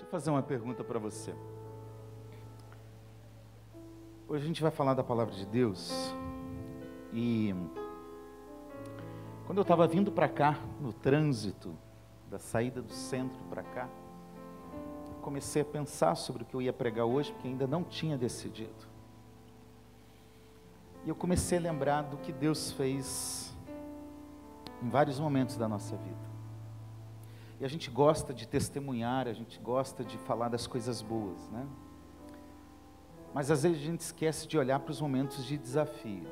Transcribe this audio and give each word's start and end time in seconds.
Deixa 0.00 0.08
eu 0.08 0.10
fazer 0.12 0.30
uma 0.30 0.42
pergunta 0.42 0.82
para 0.82 0.98
você. 0.98 1.34
Hoje 4.26 4.44
a 4.44 4.46
gente 4.46 4.62
vai 4.62 4.70
falar 4.70 4.94
da 4.94 5.04
palavra 5.04 5.34
de 5.34 5.44
Deus 5.44 6.10
e 7.12 7.54
quando 9.44 9.58
eu 9.58 9.62
estava 9.62 9.86
vindo 9.86 10.10
para 10.10 10.26
cá, 10.26 10.58
no 10.80 10.90
trânsito, 10.90 11.76
da 12.30 12.38
saída 12.38 12.80
do 12.80 12.90
centro 12.94 13.38
para 13.50 13.62
cá, 13.62 13.90
comecei 15.20 15.60
a 15.60 15.66
pensar 15.66 16.14
sobre 16.14 16.44
o 16.44 16.46
que 16.46 16.54
eu 16.54 16.62
ia 16.62 16.72
pregar 16.72 17.04
hoje, 17.04 17.30
porque 17.32 17.48
ainda 17.48 17.66
não 17.66 17.84
tinha 17.84 18.16
decidido. 18.16 18.88
E 21.04 21.10
eu 21.10 21.14
comecei 21.14 21.58
a 21.58 21.60
lembrar 21.60 22.04
do 22.04 22.16
que 22.16 22.32
Deus 22.32 22.72
fez 22.72 23.54
em 24.82 24.88
vários 24.88 25.20
momentos 25.20 25.58
da 25.58 25.68
nossa 25.68 25.94
vida. 25.94 26.29
E 27.60 27.64
a 27.64 27.68
gente 27.68 27.90
gosta 27.90 28.32
de 28.32 28.48
testemunhar, 28.48 29.28
a 29.28 29.34
gente 29.34 29.60
gosta 29.60 30.02
de 30.02 30.16
falar 30.16 30.48
das 30.48 30.66
coisas 30.66 31.02
boas, 31.02 31.46
né? 31.50 31.66
Mas 33.34 33.50
às 33.50 33.62
vezes 33.62 33.78
a 33.78 33.84
gente 33.84 34.00
esquece 34.00 34.48
de 34.48 34.56
olhar 34.56 34.80
para 34.80 34.90
os 34.90 35.00
momentos 35.00 35.44
de 35.44 35.58
desafio. 35.58 36.26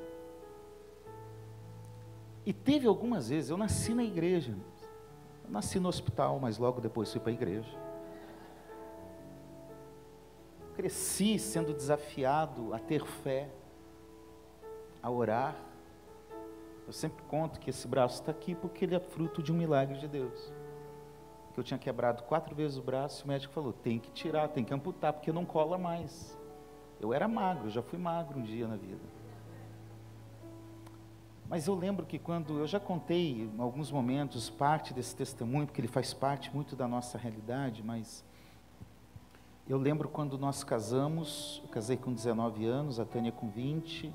E 2.46 2.52
teve 2.52 2.88
algumas 2.88 3.28
vezes, 3.28 3.50
eu 3.50 3.58
nasci 3.58 3.92
na 3.92 4.02
igreja, 4.02 4.56
eu 5.44 5.50
nasci 5.50 5.78
no 5.78 5.90
hospital, 5.90 6.40
mas 6.40 6.56
logo 6.56 6.80
depois 6.80 7.12
fui 7.12 7.20
para 7.20 7.30
a 7.30 7.34
igreja. 7.34 7.78
Cresci 10.76 11.38
sendo 11.38 11.74
desafiado 11.74 12.72
a 12.72 12.78
ter 12.78 13.04
fé, 13.04 13.50
a 15.02 15.10
orar. 15.10 15.54
Eu 16.86 16.92
sempre 16.92 17.22
conto 17.24 17.60
que 17.60 17.68
esse 17.68 17.86
braço 17.86 18.20
está 18.20 18.32
aqui 18.32 18.54
porque 18.54 18.86
ele 18.86 18.94
é 18.94 19.00
fruto 19.00 19.42
de 19.42 19.52
um 19.52 19.56
milagre 19.56 19.98
de 19.98 20.08
Deus. 20.08 20.57
Que 21.58 21.60
eu 21.60 21.64
tinha 21.64 21.78
quebrado 21.78 22.22
quatro 22.22 22.54
vezes 22.54 22.78
o 22.78 22.82
braço, 22.82 23.24
o 23.24 23.26
médico 23.26 23.52
falou: 23.52 23.72
tem 23.72 23.98
que 23.98 24.12
tirar, 24.12 24.46
tem 24.46 24.62
que 24.62 24.72
amputar, 24.72 25.12
porque 25.12 25.32
não 25.32 25.44
cola 25.44 25.76
mais. 25.76 26.38
Eu 27.00 27.12
era 27.12 27.26
magro, 27.26 27.68
já 27.68 27.82
fui 27.82 27.98
magro 27.98 28.38
um 28.38 28.44
dia 28.44 28.68
na 28.68 28.76
vida. 28.76 29.02
Mas 31.48 31.66
eu 31.66 31.74
lembro 31.74 32.06
que 32.06 32.16
quando 32.16 32.60
eu 32.60 32.66
já 32.68 32.78
contei 32.78 33.50
em 33.52 33.60
alguns 33.60 33.90
momentos 33.90 34.48
parte 34.48 34.94
desse 34.94 35.16
testemunho, 35.16 35.66
porque 35.66 35.80
ele 35.80 35.88
faz 35.88 36.14
parte 36.14 36.54
muito 36.54 36.76
da 36.76 36.86
nossa 36.86 37.18
realidade, 37.18 37.82
mas 37.82 38.24
eu 39.68 39.78
lembro 39.78 40.08
quando 40.08 40.38
nós 40.38 40.62
casamos, 40.62 41.60
eu 41.64 41.70
casei 41.70 41.96
com 41.96 42.12
19 42.12 42.66
anos, 42.66 43.00
a 43.00 43.04
Tânia 43.04 43.32
com 43.32 43.48
20. 43.48 44.14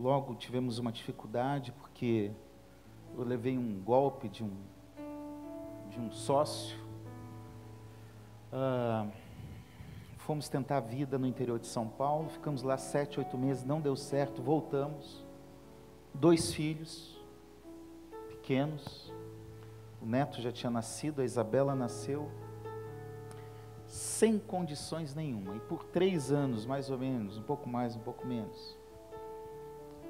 Logo 0.00 0.34
tivemos 0.34 0.78
uma 0.78 0.90
dificuldade 0.90 1.70
porque 1.72 2.30
eu 3.14 3.24
levei 3.24 3.58
um 3.58 3.78
golpe 3.84 4.26
de 4.26 4.42
um 4.42 4.56
de 5.96 6.00
um 6.00 6.12
sócio. 6.12 6.76
Ah, 8.52 9.06
fomos 10.18 10.48
tentar 10.48 10.76
a 10.76 10.80
vida 10.80 11.18
no 11.18 11.26
interior 11.26 11.58
de 11.58 11.66
São 11.66 11.88
Paulo, 11.88 12.28
ficamos 12.28 12.62
lá 12.62 12.76
sete, 12.76 13.18
oito 13.18 13.38
meses, 13.38 13.64
não 13.64 13.80
deu 13.80 13.96
certo, 13.96 14.42
voltamos 14.42 15.24
dois 16.12 16.52
filhos 16.52 17.18
pequenos. 18.28 19.12
O 20.02 20.06
neto 20.06 20.40
já 20.42 20.52
tinha 20.52 20.70
nascido, 20.70 21.22
a 21.22 21.24
Isabela 21.24 21.74
nasceu 21.74 22.30
sem 23.86 24.38
condições 24.38 25.14
nenhuma. 25.14 25.56
E 25.56 25.60
por 25.60 25.84
três 25.84 26.30
anos, 26.30 26.66
mais 26.66 26.90
ou 26.90 26.98
menos, 26.98 27.38
um 27.38 27.42
pouco 27.42 27.68
mais, 27.68 27.96
um 27.96 28.00
pouco 28.00 28.26
menos, 28.26 28.76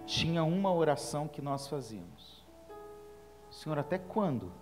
tinha 0.04 0.42
uma 0.42 0.72
oração 0.72 1.28
que 1.28 1.40
nós 1.40 1.68
fazíamos. 1.68 2.44
Senhor, 3.50 3.78
até 3.78 3.98
quando? 3.98 4.52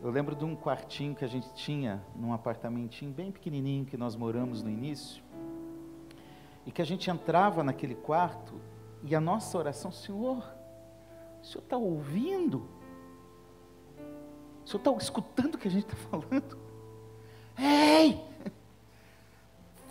Eu 0.00 0.10
lembro 0.10 0.36
de 0.36 0.44
um 0.44 0.54
quartinho 0.54 1.14
que 1.14 1.24
a 1.24 1.28
gente 1.28 1.52
tinha 1.54 2.02
num 2.14 2.32
apartamentinho 2.32 3.10
bem 3.10 3.32
pequenininho 3.32 3.86
que 3.86 3.96
nós 3.96 4.14
moramos 4.14 4.62
no 4.62 4.68
início. 4.68 5.22
E 6.66 6.70
que 6.70 6.82
a 6.82 6.84
gente 6.84 7.10
entrava 7.10 7.62
naquele 7.62 7.94
quarto 7.94 8.60
e 9.02 9.14
a 9.14 9.20
nossa 9.20 9.56
oração, 9.56 9.90
Senhor, 9.90 10.44
o 11.42 11.46
Senhor 11.46 11.62
está 11.62 11.76
ouvindo? 11.76 12.68
O 14.64 14.68
Senhor 14.68 14.80
está 14.80 14.92
escutando 14.92 15.54
o 15.54 15.58
que 15.58 15.68
a 15.68 15.70
gente 15.70 15.84
está 15.84 15.96
falando? 15.96 16.58
Ei! 17.56 18.20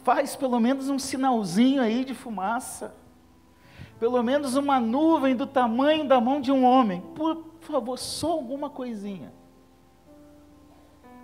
Faz 0.04 0.36
pelo 0.36 0.60
menos 0.60 0.88
um 0.88 1.00
sinalzinho 1.00 1.82
aí 1.82 2.06
de 2.06 2.14
fumaça. 2.14 2.94
Pelo 4.00 4.22
menos 4.22 4.56
uma 4.56 4.80
nuvem 4.80 5.36
do 5.36 5.48
tamanho 5.48 6.08
da 6.08 6.22
mão 6.22 6.40
de 6.40 6.52
um 6.52 6.64
homem. 6.64 7.02
Por 7.16 7.44
favor, 7.62 7.98
só 7.98 8.34
alguma 8.34 8.70
coisinha. 8.70 9.34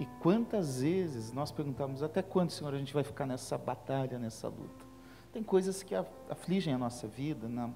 E 0.01 0.06
quantas 0.19 0.81
vezes 0.81 1.31
nós 1.31 1.51
perguntamos: 1.51 2.01
até 2.01 2.23
quando, 2.23 2.50
Senhor, 2.50 2.73
a 2.73 2.78
gente 2.79 2.91
vai 2.91 3.03
ficar 3.03 3.28
nessa 3.28 3.56
batalha, 3.56 4.17
nessa 4.17 4.47
luta? 4.47 4.84
Tem 5.31 5.44
coisas 5.44 5.84
que 5.84 5.94
afligem 6.28 6.73
a 6.73 6.78
nossa 6.78 7.07
vida, 7.07 7.47
na 7.47 7.69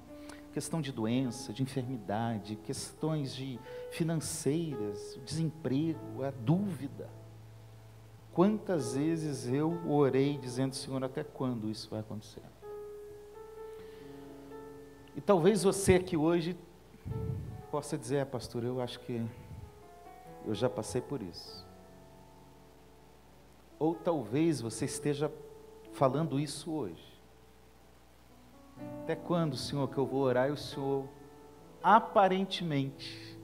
questão 0.52 0.80
de 0.80 0.90
doença, 0.90 1.52
de 1.52 1.62
enfermidade, 1.62 2.56
questões 2.56 3.32
de 3.32 3.60
financeiras, 3.92 5.16
desemprego, 5.24 6.24
a 6.24 6.32
dúvida. 6.32 7.08
Quantas 8.32 8.96
vezes 8.96 9.46
eu 9.46 9.88
orei 9.88 10.36
dizendo, 10.36 10.74
Senhor, 10.74 11.04
até 11.04 11.22
quando 11.22 11.70
isso 11.70 11.88
vai 11.88 12.00
acontecer? 12.00 12.42
E 15.14 15.20
talvez 15.20 15.62
você 15.62 15.94
aqui 15.94 16.16
hoje 16.16 16.56
possa 17.70 17.96
dizer, 17.96 18.16
é, 18.16 18.24
pastor, 18.24 18.64
eu 18.64 18.80
acho 18.80 18.98
que 18.98 19.24
eu 20.44 20.54
já 20.56 20.68
passei 20.68 21.00
por 21.00 21.22
isso. 21.22 21.65
Ou 23.78 23.94
talvez 23.94 24.60
você 24.60 24.84
esteja 24.84 25.32
falando 25.92 26.38
isso 26.40 26.72
hoje. 26.72 27.16
Até 29.02 29.14
quando, 29.14 29.56
Senhor, 29.56 29.88
que 29.88 29.98
eu 29.98 30.06
vou 30.06 30.20
orar 30.20 30.48
e 30.48 30.52
o 30.52 30.56
Senhor 30.56 31.08
aparentemente, 31.82 33.38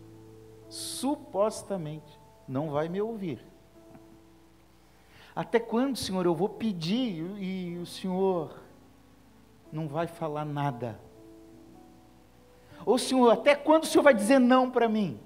supostamente, 0.69 2.19
não 2.49 2.71
vai 2.71 2.89
me 2.89 3.01
ouvir? 3.01 3.41
Até 5.35 5.59
quando, 5.59 5.97
Senhor, 5.97 6.27
eu 6.27 6.35
vou 6.35 6.49
pedir 6.49 7.25
e 7.41 7.79
o 7.79 7.87
Senhor 7.87 8.61
não 9.73 9.89
vai 9.89 10.07
falar 10.07 10.45
nada? 10.45 11.01
Ou, 12.85 12.99
Senhor, 12.99 13.31
até 13.31 13.55
quando 13.55 13.85
o 13.85 13.87
Senhor 13.87 14.03
vai 14.03 14.13
dizer 14.13 14.39
não 14.39 14.71
para 14.71 14.89
mim? 14.89 15.19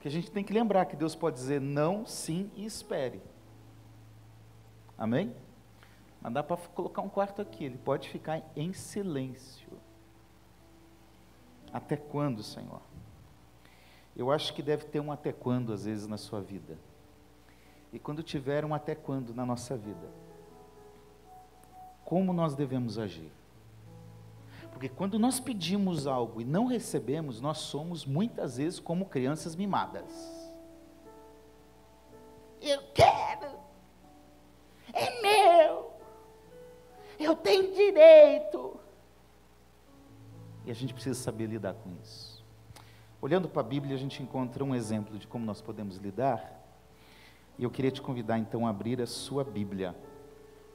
Que 0.00 0.08
a 0.08 0.10
gente 0.10 0.30
tem 0.30 0.44
que 0.44 0.52
lembrar 0.52 0.84
que 0.86 0.96
Deus 0.96 1.14
pode 1.14 1.36
dizer 1.36 1.60
não, 1.60 2.04
sim 2.04 2.50
e 2.56 2.66
espere. 2.66 3.22
Amém? 4.98 5.34
Mas 6.20 6.32
dá 6.32 6.42
para 6.42 6.56
colocar 6.56 7.02
um 7.02 7.08
quarto 7.08 7.42
aqui, 7.42 7.64
ele 7.64 7.78
pode 7.78 8.08
ficar 8.08 8.42
em 8.56 8.72
silêncio. 8.72 9.68
Até 11.72 11.96
quando, 11.96 12.42
Senhor? 12.42 12.80
Eu 14.16 14.30
acho 14.30 14.54
que 14.54 14.62
deve 14.62 14.86
ter 14.86 15.00
um 15.00 15.12
até 15.12 15.32
quando, 15.32 15.72
às 15.72 15.84
vezes, 15.84 16.06
na 16.06 16.16
sua 16.16 16.40
vida. 16.40 16.78
E 17.92 17.98
quando 17.98 18.22
tiver 18.22 18.64
um 18.64 18.74
até 18.74 18.94
quando 18.94 19.34
na 19.34 19.44
nossa 19.44 19.76
vida, 19.76 20.08
como 22.04 22.32
nós 22.32 22.54
devemos 22.54 22.98
agir? 22.98 23.30
Porque 24.72 24.88
quando 24.88 25.18
nós 25.18 25.40
pedimos 25.40 26.06
algo 26.06 26.40
e 26.40 26.44
não 26.44 26.66
recebemos, 26.66 27.40
nós 27.40 27.58
somos 27.58 28.04
muitas 28.04 28.58
vezes 28.58 28.78
como 28.78 29.06
crianças 29.06 29.56
mimadas. 29.56 30.04
Eu 32.60 32.82
quero, 32.94 33.05
E 40.66 40.70
a 40.70 40.74
gente 40.74 40.92
precisa 40.92 41.18
saber 41.18 41.46
lidar 41.46 41.74
com 41.74 41.90
isso. 42.02 42.44
Olhando 43.22 43.48
para 43.48 43.60
a 43.60 43.64
Bíblia, 43.64 43.94
a 43.94 43.98
gente 43.98 44.20
encontra 44.22 44.64
um 44.64 44.74
exemplo 44.74 45.16
de 45.16 45.26
como 45.26 45.46
nós 45.46 45.62
podemos 45.62 45.96
lidar. 45.96 46.60
E 47.56 47.62
eu 47.62 47.70
queria 47.70 47.90
te 47.90 48.02
convidar 48.02 48.36
então 48.38 48.66
a 48.66 48.70
abrir 48.70 49.00
a 49.00 49.06
sua 49.06 49.44
Bíblia 49.44 49.96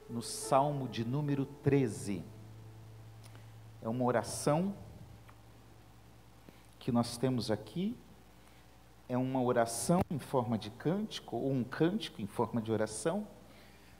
no 0.09 0.21
Salmo 0.21 0.87
de 0.87 1.03
número 1.03 1.45
13. 1.45 2.23
É 3.81 3.89
uma 3.89 4.05
oração 4.05 4.73
que 6.79 6.91
nós 6.91 7.17
temos 7.17 7.51
aqui. 7.51 7.95
É 9.09 9.17
uma 9.17 9.41
oração 9.41 9.99
em 10.09 10.19
forma 10.19 10.57
de 10.57 10.69
cântico, 10.69 11.35
ou 11.35 11.51
um 11.51 11.65
cântico 11.65 12.21
em 12.21 12.27
forma 12.27 12.61
de 12.61 12.71
oração, 12.71 13.27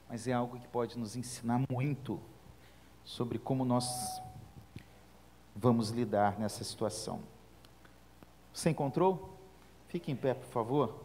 mas 0.07 0.25
é 0.25 0.31
algo 0.31 0.57
que 0.57 0.68
pode 0.69 0.98
nos 0.98 1.18
ensinar 1.18 1.62
muito 1.69 2.18
sobre 3.04 3.38
como 3.38 3.66
nós 3.66 4.21
vamos 5.56 5.89
lidar 5.89 6.39
nessa 6.39 6.63
situação. 6.63 7.19
Você 8.53 8.69
encontrou? 8.69 9.38
Fique 9.88 10.12
em 10.12 10.15
pé, 10.15 10.33
por 10.33 10.48
favor. 10.48 11.03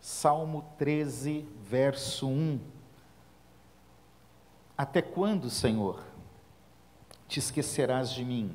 Salmo 0.00 0.64
13, 0.78 1.46
verso 1.62 2.28
1. 2.28 2.60
Até 4.76 5.00
quando, 5.00 5.48
Senhor, 5.48 6.02
te 7.28 7.38
esquecerás 7.38 8.10
de 8.10 8.24
mim? 8.24 8.54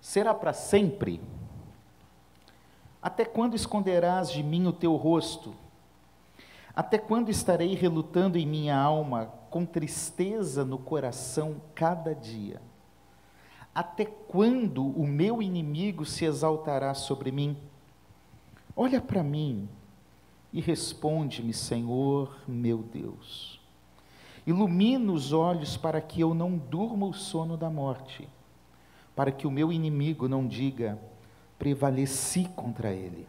Será 0.00 0.34
para 0.34 0.52
sempre? 0.52 1.20
Até 3.00 3.24
quando 3.24 3.54
esconderás 3.54 4.30
de 4.30 4.42
mim 4.42 4.66
o 4.66 4.72
teu 4.72 4.96
rosto? 4.96 5.54
Até 6.74 6.98
quando 6.98 7.30
estarei 7.30 7.74
relutando 7.74 8.36
em 8.36 8.46
minha 8.46 8.76
alma, 8.76 9.32
com 9.56 9.64
tristeza 9.64 10.66
no 10.66 10.76
coração 10.76 11.62
cada 11.74 12.14
dia? 12.14 12.60
Até 13.74 14.04
quando 14.04 14.84
o 14.84 15.06
meu 15.06 15.40
inimigo 15.40 16.04
se 16.04 16.26
exaltará 16.26 16.92
sobre 16.92 17.32
mim? 17.32 17.56
Olha 18.76 19.00
para 19.00 19.22
mim 19.22 19.66
e 20.52 20.60
responde-me, 20.60 21.54
Senhor 21.54 22.38
meu 22.46 22.82
Deus. 22.82 23.58
Ilumina 24.46 25.10
os 25.10 25.32
olhos 25.32 25.74
para 25.74 26.02
que 26.02 26.20
eu 26.20 26.34
não 26.34 26.58
durma 26.58 27.06
o 27.06 27.14
sono 27.14 27.56
da 27.56 27.70
morte, 27.70 28.28
para 29.14 29.32
que 29.32 29.46
o 29.46 29.50
meu 29.50 29.72
inimigo 29.72 30.28
não 30.28 30.46
diga, 30.46 30.98
prevaleci 31.58 32.44
contra 32.54 32.92
ele. 32.92 33.26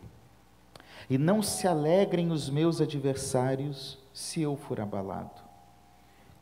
E 1.10 1.18
não 1.18 1.42
se 1.42 1.70
alegrem 1.70 2.32
os 2.32 2.50
meus 2.50 2.82
adversários 2.82 3.98
se 4.14 4.42
eu 4.42 4.58
for 4.58 4.82
abalado. 4.82 5.47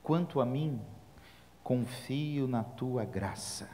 Quanto 0.06 0.40
a 0.40 0.46
mim, 0.46 0.80
confio 1.64 2.48
na 2.48 2.64
tua 2.64 3.04
graça, 3.04 3.68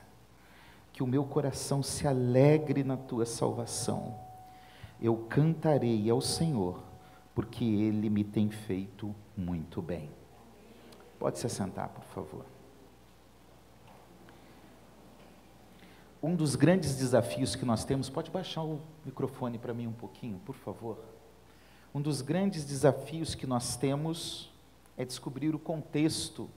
que 0.94 1.04
o 1.04 1.08
meu 1.08 1.26
coração 1.26 1.84
se 1.84 2.08
alegre 2.08 2.86
na 2.86 2.96
tua 2.96 3.26
salvação. 3.26 4.18
Eu 5.02 5.18
cantarei 5.30 6.10
ao 6.10 6.22
Senhor, 6.22 6.82
porque 7.36 7.66
ele 7.66 8.10
me 8.10 8.24
tem 8.24 8.50
feito 8.50 9.14
muito 9.36 9.82
bem. 9.82 10.10
Pode 11.20 11.38
se 11.38 11.46
assentar, 11.46 11.90
por 11.90 12.06
favor. 12.06 12.46
um 16.24 16.36
dos 16.36 16.56
grandes 16.56 16.96
desafios 16.96 17.56
que 17.56 17.66
nós 17.66 17.84
temos, 17.84 18.10
pode 18.10 18.30
baixar 18.30 18.62
o 18.64 18.80
microfone 19.04 19.58
para 19.58 19.74
mim 19.74 19.88
um 19.88 19.94
pouquinho, 19.94 20.40
por 20.46 20.56
favor. 20.56 21.04
Um 21.94 22.02
dos 22.02 22.22
grandes 22.22 22.64
desafios 22.64 23.34
que 23.34 23.48
nós 23.48 23.76
temos 23.76 24.51
é 25.02 25.06
descobrir 25.06 25.56
o 25.56 25.60
contexto 25.60 26.50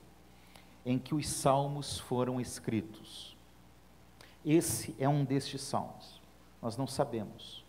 em 0.84 0.98
que 0.98 1.14
os 1.14 1.28
salmos 1.28 1.98
foram 1.98 2.40
escritos. 2.40 3.34
Esse 4.44 4.94
é 4.98 5.08
um 5.08 5.24
destes 5.24 5.62
salmos. 5.62 6.20
Nós 6.60 6.76
não 6.76 6.86
sabemos 6.86 7.64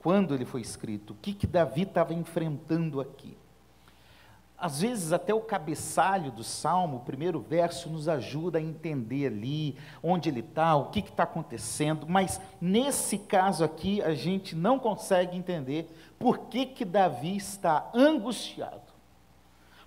quando 0.00 0.34
ele 0.34 0.46
foi 0.46 0.62
escrito, 0.62 1.12
o 1.12 1.16
que, 1.16 1.34
que 1.34 1.46
Davi 1.46 1.82
estava 1.82 2.14
enfrentando 2.14 3.00
aqui. 3.00 3.36
Às 4.56 4.80
vezes, 4.80 5.12
até 5.12 5.32
o 5.32 5.40
cabeçalho 5.40 6.30
do 6.30 6.44
salmo, 6.44 6.98
o 6.98 7.00
primeiro 7.00 7.40
verso, 7.40 7.88
nos 7.88 8.08
ajuda 8.08 8.58
a 8.58 8.62
entender 8.62 9.26
ali 9.26 9.76
onde 10.02 10.28
ele 10.28 10.40
está, 10.40 10.74
o 10.76 10.90
que 10.90 11.00
está 11.00 11.22
acontecendo, 11.22 12.06
mas 12.08 12.40
nesse 12.60 13.18
caso 13.18 13.64
aqui, 13.64 14.02
a 14.02 14.14
gente 14.14 14.54
não 14.54 14.78
consegue 14.78 15.36
entender 15.36 15.90
por 16.18 16.38
que, 16.48 16.66
que 16.66 16.84
Davi 16.84 17.36
está 17.36 17.90
angustiado, 17.94 18.89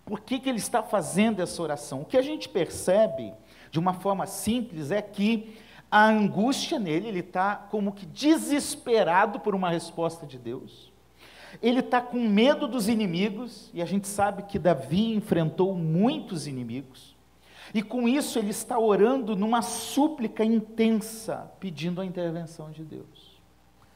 por 0.05 0.21
que, 0.21 0.39
que 0.39 0.49
ele 0.49 0.57
está 0.57 0.83
fazendo 0.83 1.41
essa 1.41 1.61
oração. 1.61 2.01
O 2.01 2.05
que 2.05 2.17
a 2.17 2.21
gente 2.21 2.49
percebe, 2.49 3.33
de 3.71 3.79
uma 3.79 3.93
forma 3.93 4.25
simples, 4.25 4.91
é 4.91 5.01
que 5.01 5.57
a 5.89 6.05
angústia 6.05 6.79
nele, 6.79 7.07
ele 7.07 7.19
está 7.19 7.55
como 7.55 7.91
que 7.91 8.05
desesperado 8.05 9.39
por 9.39 9.55
uma 9.55 9.69
resposta 9.69 10.25
de 10.25 10.37
Deus 10.37 10.93
ele 11.61 11.79
está 11.79 12.01
com 12.01 12.19
medo 12.19 12.67
dos 12.67 12.87
inimigos, 12.87 13.69
e 13.73 13.81
a 13.81 13.85
gente 13.85 14.07
sabe 14.07 14.43
que 14.43 14.57
Davi 14.57 15.13
enfrentou 15.13 15.73
muitos 15.75 16.47
inimigos, 16.47 17.15
e 17.73 17.81
com 17.81 18.07
isso 18.07 18.39
ele 18.39 18.51
está 18.51 18.79
orando 18.79 19.35
numa 19.35 19.61
súplica 19.61 20.43
intensa, 20.43 21.51
pedindo 21.59 22.01
a 22.01 22.05
intervenção 22.05 22.71
de 22.71 22.83
Deus. 22.83 23.33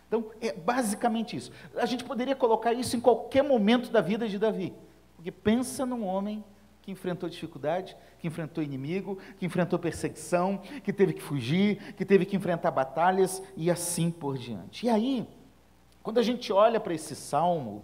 Então, 0.07 0.31
é 0.39 0.53
basicamente 0.53 1.35
isso. 1.35 1.51
A 1.75 1.85
gente 1.85 2.03
poderia 2.03 2.35
colocar 2.35 2.73
isso 2.73 2.95
em 2.95 2.99
qualquer 2.99 3.43
momento 3.43 3.91
da 3.91 4.01
vida 4.01 4.27
de 4.27 4.39
Davi, 4.39 4.73
porque 5.17 5.31
pensa 5.31 5.85
num 5.85 6.05
homem 6.05 6.43
que 6.81 6.91
enfrentou 6.91 7.27
dificuldade, 7.27 7.97
que 8.19 8.27
enfrentou 8.27 8.63
inimigo, 8.63 9.17
que 9.37 9.45
enfrentou 9.45 9.77
perseguição, 9.77 10.59
que 10.83 10.93
teve 10.93 11.11
que 11.11 11.21
fugir, 11.21 11.95
que 11.95 12.05
teve 12.05 12.25
que 12.25 12.37
enfrentar 12.37 12.71
batalhas 12.71 13.43
e 13.57 13.69
assim 13.69 14.09
por 14.09 14.37
diante. 14.37 14.85
E 14.85 14.89
aí, 14.89 15.27
quando 16.01 16.19
a 16.19 16.23
gente 16.23 16.53
olha 16.53 16.79
para 16.79 16.93
esse 16.93 17.13
salmo, 17.13 17.83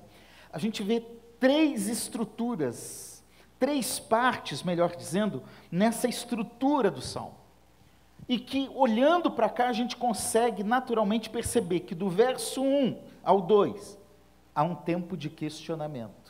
a 0.53 0.57
gente 0.57 0.81
vê 0.81 1.01
três 1.37 1.89
estruturas, 1.89 3.21
três 3.59 3.99
partes, 3.99 4.63
melhor 4.63 4.95
dizendo, 4.95 5.43
nessa 5.69 6.07
estrutura 6.07 6.89
do 6.89 7.01
salmo. 7.01 7.35
E 8.29 8.39
que, 8.39 8.69
olhando 8.73 9.29
para 9.29 9.49
cá, 9.49 9.67
a 9.67 9.73
gente 9.73 9.97
consegue 9.97 10.63
naturalmente 10.63 11.29
perceber 11.29 11.81
que 11.81 11.93
do 11.93 12.09
verso 12.09 12.63
1 12.63 13.01
ao 13.21 13.41
2 13.41 13.99
há 14.55 14.63
um 14.63 14.75
tempo 14.75 15.17
de 15.17 15.29
questionamento. 15.29 16.22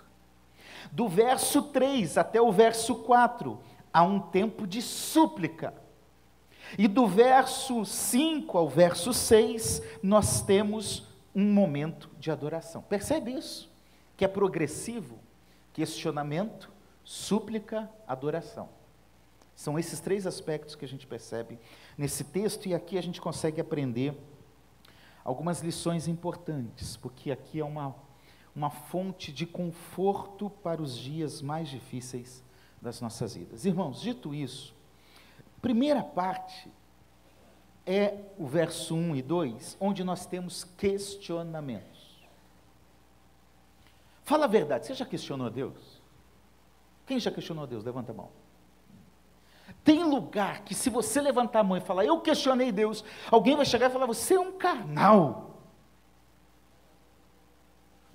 Do 0.92 1.08
verso 1.08 1.62
3 1.62 2.18
até 2.18 2.42
o 2.42 2.52
verso 2.52 2.96
4 2.96 3.60
há 3.92 4.04
um 4.04 4.20
tempo 4.20 4.66
de 4.66 4.82
súplica. 4.82 5.74
E 6.78 6.88
do 6.88 7.06
verso 7.06 7.86
5 7.86 8.58
ao 8.58 8.68
verso 8.68 9.14
6, 9.14 9.82
nós 10.02 10.42
temos 10.42 11.08
um 11.36 11.54
momento 11.54 12.10
de 12.20 12.32
adoração. 12.32 12.82
Percebe 12.82 13.32
isso? 13.32 13.72
Que 14.18 14.26
é 14.26 14.28
progressivo, 14.28 15.20
questionamento, 15.72 16.72
súplica, 17.04 17.90
adoração. 18.08 18.70
São 19.56 19.78
esses 19.78 20.00
três 20.00 20.26
aspectos 20.26 20.76
que 20.76 20.86
a 20.86 20.88
gente 20.88 21.06
percebe 21.06 21.60
nesse 21.98 22.24
texto, 22.24 22.68
e 22.68 22.74
aqui 22.74 22.98
a 22.98 23.04
gente 23.04 23.22
consegue 23.22 23.62
aprender 23.62 24.18
algumas 25.24 25.62
lições 25.62 26.08
importantes, 26.08 26.98
porque 26.98 27.32
aqui 27.32 27.60
é 27.60 27.66
uma, 27.66 27.96
uma 28.56 28.70
fonte 28.70 29.32
de 29.32 29.46
conforto 29.46 30.50
para 30.50 30.82
os 30.82 30.98
dias 30.98 31.42
mais 31.42 31.70
difíceis 31.70 32.44
das 32.82 33.02
nossas 33.02 33.36
vidas. 33.36 33.66
Irmãos, 33.66 34.02
dito 34.02 34.34
isso, 34.34 34.76
primeira 35.62 36.04
parte 36.04 36.70
é 37.86 38.20
o 38.38 38.46
verso 38.46 38.96
1 38.96 39.16
e 39.16 39.22
2, 39.22 39.78
onde 39.80 40.04
nós 40.04 40.26
temos 40.26 40.64
questionamentos. 40.64 41.94
Fala 44.24 44.46
a 44.46 44.48
verdade, 44.48 44.86
você 44.86 44.94
já 44.94 45.06
questionou 45.06 45.50
Deus? 45.50 46.02
Quem 47.06 47.20
já 47.20 47.30
questionou 47.30 47.68
Deus? 47.68 47.84
Levanta 47.84 48.12
a 48.12 48.16
mão. 48.16 48.30
Tem 49.84 50.04
lugar 50.04 50.64
que, 50.64 50.74
se 50.74 50.90
você 50.90 51.20
levantar 51.20 51.60
a 51.60 51.64
mão 51.64 51.78
e 51.78 51.82
falar, 51.82 52.06
eu 52.06 52.22
questionei 52.22 52.72
Deus, 52.72 53.04
alguém 53.30 53.56
vai 53.56 53.66
chegar 53.66 53.90
e 53.90 53.94
falar, 53.94 54.06
você 54.06 54.36
é 54.36 54.40
um 54.40 54.54
carnal. 54.54 55.53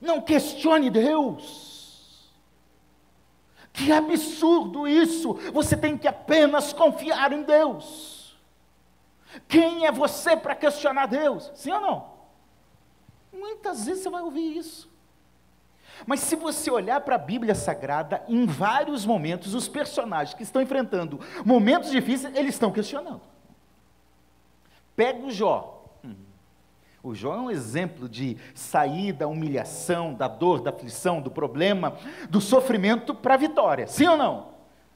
Não 0.00 0.20
questione 0.20 0.90
Deus. 0.90 2.30
Que 3.72 3.92
absurdo 3.92 4.88
isso! 4.88 5.34
Você 5.52 5.76
tem 5.76 5.96
que 5.96 6.08
apenas 6.08 6.72
confiar 6.72 7.32
em 7.32 7.42
Deus. 7.42 8.36
Quem 9.46 9.86
é 9.86 9.92
você 9.92 10.36
para 10.36 10.54
questionar 10.54 11.06
Deus? 11.06 11.50
Sim 11.54 11.72
ou 11.72 11.80
não? 11.80 12.18
Muitas 13.32 13.86
vezes 13.86 14.02
você 14.02 14.10
vai 14.10 14.22
ouvir 14.22 14.56
isso. 14.56 14.90
Mas 16.06 16.20
se 16.20 16.36
você 16.36 16.70
olhar 16.70 17.00
para 17.00 17.16
a 17.16 17.18
Bíblia 17.18 17.54
Sagrada, 17.54 18.22
em 18.28 18.46
vários 18.46 19.04
momentos, 19.04 19.54
os 19.54 19.68
personagens 19.68 20.34
que 20.34 20.42
estão 20.42 20.62
enfrentando 20.62 21.20
momentos 21.44 21.90
difíceis, 21.90 22.34
eles 22.36 22.54
estão 22.54 22.70
questionando. 22.70 23.20
Pega 24.94 25.24
o 25.24 25.30
Jó. 25.30 25.77
O 27.02 27.14
Jó 27.14 27.34
é 27.34 27.38
um 27.38 27.50
exemplo 27.50 28.08
de 28.08 28.36
sair 28.54 29.12
da 29.12 29.28
humilhação, 29.28 30.14
da 30.14 30.26
dor, 30.26 30.60
da 30.60 30.70
aflição, 30.70 31.20
do 31.20 31.30
problema, 31.30 31.96
do 32.28 32.40
sofrimento 32.40 33.14
para 33.14 33.34
a 33.34 33.38
vitória. 33.38 33.86
Sim 33.86 34.08
ou 34.08 34.16
não? 34.16 34.48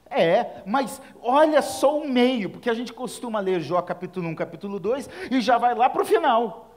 É, 0.09 0.61
mas 0.65 1.01
olha 1.21 1.61
só 1.61 1.97
o 1.97 2.07
meio, 2.07 2.49
porque 2.49 2.69
a 2.69 2.73
gente 2.73 2.93
costuma 2.93 3.39
ler 3.39 3.61
Jó 3.61 3.81
capítulo 3.81 4.27
1, 4.29 4.35
capítulo 4.35 4.79
2 4.79 5.09
e 5.31 5.41
já 5.41 5.57
vai 5.57 5.73
lá 5.73 5.89
para 5.89 6.03
o 6.03 6.05
final. 6.05 6.69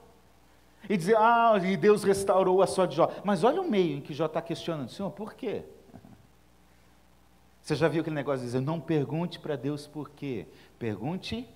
E 0.88 0.97
dizer, 0.97 1.16
ah, 1.18 1.61
e 1.62 1.76
Deus 1.76 2.04
restaurou 2.04 2.62
a 2.62 2.66
sorte 2.66 2.92
de 2.92 2.97
Jó. 2.97 3.11
Mas 3.25 3.42
olha 3.42 3.61
o 3.61 3.68
meio 3.68 3.99
em 3.99 4.00
que 4.00 4.14
Jó 4.14 4.26
está 4.26 4.40
questionando, 4.40 4.88
Senhor, 4.88 5.11
por 5.11 5.35
quê? 5.35 5.64
Você 7.61 7.75
já 7.75 7.88
viu 7.88 8.00
aquele 8.00 8.14
negócio 8.14 8.40
de 8.40 8.47
dizer, 8.47 8.61
não 8.61 8.80
pergunte 8.80 9.40
para 9.40 9.56
Deus 9.56 9.87
por 9.87 10.09
quê, 10.11 10.47
pergunte 10.78 11.47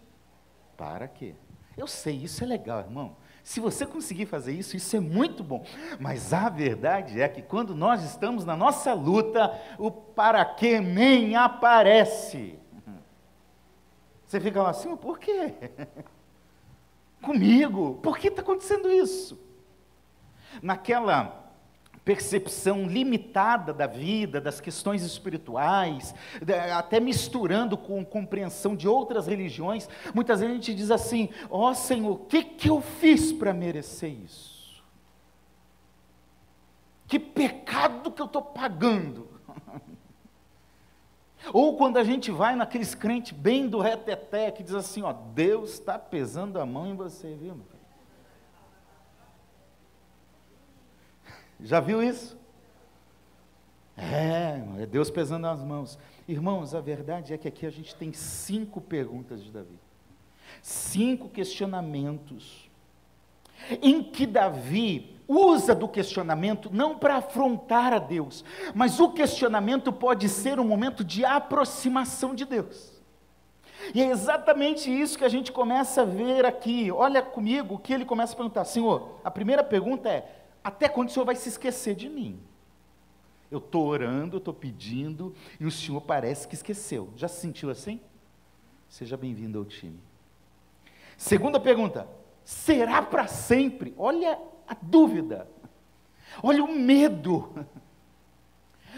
para 0.77 1.07
quê. 1.07 1.35
Eu 1.79 1.87
sei, 1.87 2.17
isso 2.17 2.43
é 2.45 2.47
legal, 2.47 2.81
irmão. 2.81 3.17
Se 3.43 3.61
você 3.61 3.87
conseguir 3.87 4.27
fazer 4.27 4.53
isso, 4.53 4.77
isso 4.77 4.97
é 4.97 5.01
muito 5.01 5.43
bom. 5.43 5.65
Mas 5.99 6.33
a 6.33 6.49
verdade 6.49 7.21
é 7.21 7.29
que 7.29 7.43
quando 7.43 7.75
nós 7.75 8.03
estamos 8.05 8.45
na 8.45 8.57
nossa 8.57 8.93
luta, 8.93 9.59
o 9.79 9.91
para 9.91 10.45
quê 10.45 10.81
nem 10.81 11.37
aparece. 11.37 12.59
Você 14.27 14.41
fica 14.41 14.63
lá 14.63 14.71
assim, 14.71 14.95
por 14.97 15.19
quê? 15.19 15.55
Comigo? 17.21 17.99
Por 18.03 18.17
que 18.17 18.29
está 18.29 18.43
acontecendo 18.43 18.91
isso? 18.91 19.39
Naquela 20.63 21.50
percepção 22.11 22.89
limitada 22.89 23.73
da 23.73 23.87
vida, 23.87 24.41
das 24.41 24.61
questões 24.61 25.05
espirituais, 25.05 26.13
até 26.77 26.99
misturando 26.99 27.77
com 27.77 28.05
compreensão 28.05 28.75
de 28.75 28.89
outras 28.89 29.29
religiões, 29.29 29.89
muitas 30.13 30.41
vezes 30.41 30.53
a 30.53 30.57
gente 30.57 30.75
diz 30.75 30.91
assim: 30.91 31.29
ó 31.49 31.71
oh, 31.71 31.75
Senhor, 31.75 32.11
o 32.11 32.17
que, 32.17 32.43
que 32.43 32.69
eu 32.69 32.81
fiz 32.81 33.33
para 33.33 33.55
merecer 33.55 34.11
isso? 34.11 34.83
Que 37.07 37.21
pecado 37.21 38.11
que 38.11 38.21
eu 38.21 38.27
estou 38.27 38.43
pagando? 38.43 39.29
Ou 41.55 41.77
quando 41.77 41.97
a 41.97 42.03
gente 42.03 42.33
vai 42.33 42.57
naqueles 42.57 42.93
crentes 42.93 43.39
bem 43.39 43.69
do 43.69 43.79
reteté, 43.79 44.51
que 44.51 44.65
diz 44.65 44.75
assim, 44.75 45.03
ó, 45.03 45.13
Deus 45.13 45.75
está 45.75 45.97
pesando 45.97 46.61
a 46.61 46.67
mão 46.67 46.89
em 46.89 46.97
você, 46.97 47.37
viu? 47.37 47.55
Meu? 47.55 47.80
Já 51.63 51.81
viu 51.81 52.03
isso? 52.03 52.39
É, 53.97 54.63
é 54.83 54.87
Deus 54.87 55.11
pesando 55.11 55.47
as 55.47 55.63
mãos. 55.63 55.99
Irmãos, 56.27 56.75
a 56.75 56.81
verdade 56.81 57.35
é 57.35 57.39
que 57.39 57.49
aqui 57.49 57.67
a 57.67 57.71
gente 57.71 57.95
tem 57.95 58.13
cinco 58.13 58.81
perguntas 58.81 59.43
de 59.43 59.51
Davi. 59.51 59.79
Cinco 60.63 61.29
questionamentos. 61.29 62.71
Em 63.83 64.03
que 64.03 64.27
Davi 64.27 65.21
usa 65.29 65.75
do 65.75 65.87
questionamento 65.87 66.71
não 66.73 66.99
para 66.99 67.17
afrontar 67.17 67.93
a 67.93 67.99
Deus, 67.99 68.45
mas 68.75 68.99
o 68.99 69.13
questionamento 69.13 69.93
pode 69.93 70.29
ser 70.29 70.59
um 70.59 70.67
momento 70.67 71.05
de 71.05 71.25
aproximação 71.25 72.35
de 72.35 72.45
Deus. 72.45 73.01
E 73.95 74.03
é 74.03 74.11
exatamente 74.11 74.91
isso 74.91 75.17
que 75.17 75.25
a 75.25 75.29
gente 75.29 75.53
começa 75.53 76.03
a 76.03 76.05
ver 76.05 76.45
aqui. 76.45 76.91
Olha 76.91 77.23
comigo 77.23 77.79
que 77.79 77.93
ele 77.93 78.05
começa 78.05 78.33
a 78.33 78.37
perguntar: 78.37 78.65
Senhor, 78.65 79.21
a 79.25 79.31
primeira 79.31 79.63
pergunta 79.63 80.09
é: 80.09 80.40
até 80.63 80.89
quando 80.89 81.09
o 81.09 81.13
Senhor 81.13 81.25
vai 81.25 81.37
se 81.37 81.49
esquecer 81.49 81.95
de 81.95 82.09
mim? 82.09 82.41
Eu 83.51 83.59
estou 83.59 83.87
orando, 83.87 84.37
estou 84.37 84.55
pedindo, 84.55 85.35
e 85.59 85.67
o 85.67 85.71
Senhor 85.71 86.01
parece 86.01 86.47
que 86.47 86.55
esqueceu. 86.55 87.13
Já 87.17 87.27
se 87.27 87.41
sentiu 87.41 87.69
assim? 87.71 88.01
Seja 88.89 89.17
bem-vindo 89.17 89.59
ao 89.59 89.65
time. 89.65 90.01
Segunda 91.17 91.59
pergunta: 91.59 92.07
será 92.45 93.03
para 93.03 93.27
sempre? 93.27 93.95
Olha 93.97 94.39
a 94.67 94.77
dúvida, 94.81 95.49
olha 96.43 96.63
o 96.63 96.73
medo. 96.73 97.53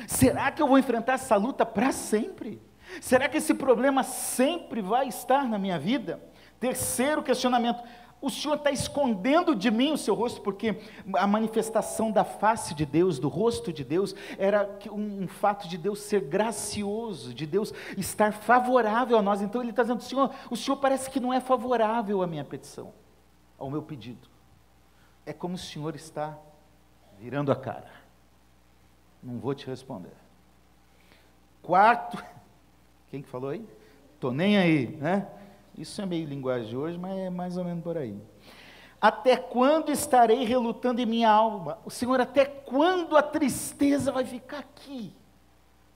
Será 0.06 0.50
que 0.50 0.60
eu 0.60 0.68
vou 0.68 0.78
enfrentar 0.78 1.14
essa 1.14 1.36
luta 1.36 1.64
para 1.64 1.92
sempre? 1.92 2.60
Será 3.00 3.28
que 3.28 3.38
esse 3.38 3.54
problema 3.54 4.02
sempre 4.02 4.82
vai 4.82 5.08
estar 5.08 5.48
na 5.48 5.58
minha 5.58 5.78
vida? 5.78 6.22
Terceiro 6.60 7.22
questionamento: 7.22 7.82
o 8.22 8.30
Senhor 8.30 8.54
está 8.54 8.70
escondendo 8.70 9.52
de 9.52 9.68
mim 9.68 9.90
o 9.90 9.98
seu 9.98 10.14
rosto, 10.14 10.40
porque 10.40 10.80
a 11.14 11.26
manifestação 11.26 12.12
da 12.12 12.24
face 12.24 12.72
de 12.72 12.86
Deus, 12.86 13.18
do 13.18 13.28
rosto 13.28 13.72
de 13.72 13.82
Deus, 13.82 14.14
era 14.38 14.78
um, 14.92 15.24
um 15.24 15.28
fato 15.28 15.68
de 15.68 15.76
Deus 15.76 16.00
ser 16.00 16.20
gracioso, 16.20 17.34
de 17.34 17.44
Deus 17.44 17.74
estar 17.98 18.32
favorável 18.32 19.18
a 19.18 19.22
nós. 19.22 19.42
Então 19.42 19.60
ele 19.60 19.70
está 19.70 19.82
dizendo: 19.82 20.02
Senhor, 20.04 20.30
o 20.48 20.56
Senhor 20.56 20.76
parece 20.76 21.10
que 21.10 21.18
não 21.18 21.32
é 21.32 21.40
favorável 21.40 22.22
à 22.22 22.26
minha 22.28 22.44
petição, 22.44 22.94
ao 23.58 23.68
meu 23.68 23.82
pedido. 23.82 24.28
É 25.26 25.32
como 25.32 25.56
o 25.56 25.58
Senhor 25.58 25.96
está 25.96 26.38
virando 27.18 27.50
a 27.50 27.56
cara. 27.56 27.90
Não 29.20 29.40
vou 29.40 29.52
te 29.52 29.66
responder. 29.66 30.14
Quarto, 31.60 32.22
quem 33.10 33.20
que 33.20 33.28
falou 33.28 33.50
aí? 33.50 33.66
Estou 34.14 34.32
nem 34.32 34.56
aí, 34.56 34.96
né? 34.96 35.28
Isso 35.76 36.00
é 36.02 36.06
meio 36.06 36.26
linguagem 36.26 36.76
hoje, 36.76 36.98
mas 36.98 37.16
é 37.18 37.30
mais 37.30 37.56
ou 37.56 37.64
menos 37.64 37.82
por 37.82 37.96
aí. 37.96 38.20
Até 39.00 39.36
quando 39.36 39.90
estarei 39.90 40.44
relutando 40.44 41.00
em 41.00 41.06
minha 41.06 41.30
alma? 41.30 41.78
O 41.84 41.90
Senhor, 41.90 42.20
até 42.20 42.44
quando 42.44 43.16
a 43.16 43.22
tristeza 43.22 44.12
vai 44.12 44.24
ficar 44.24 44.58
aqui? 44.58 45.12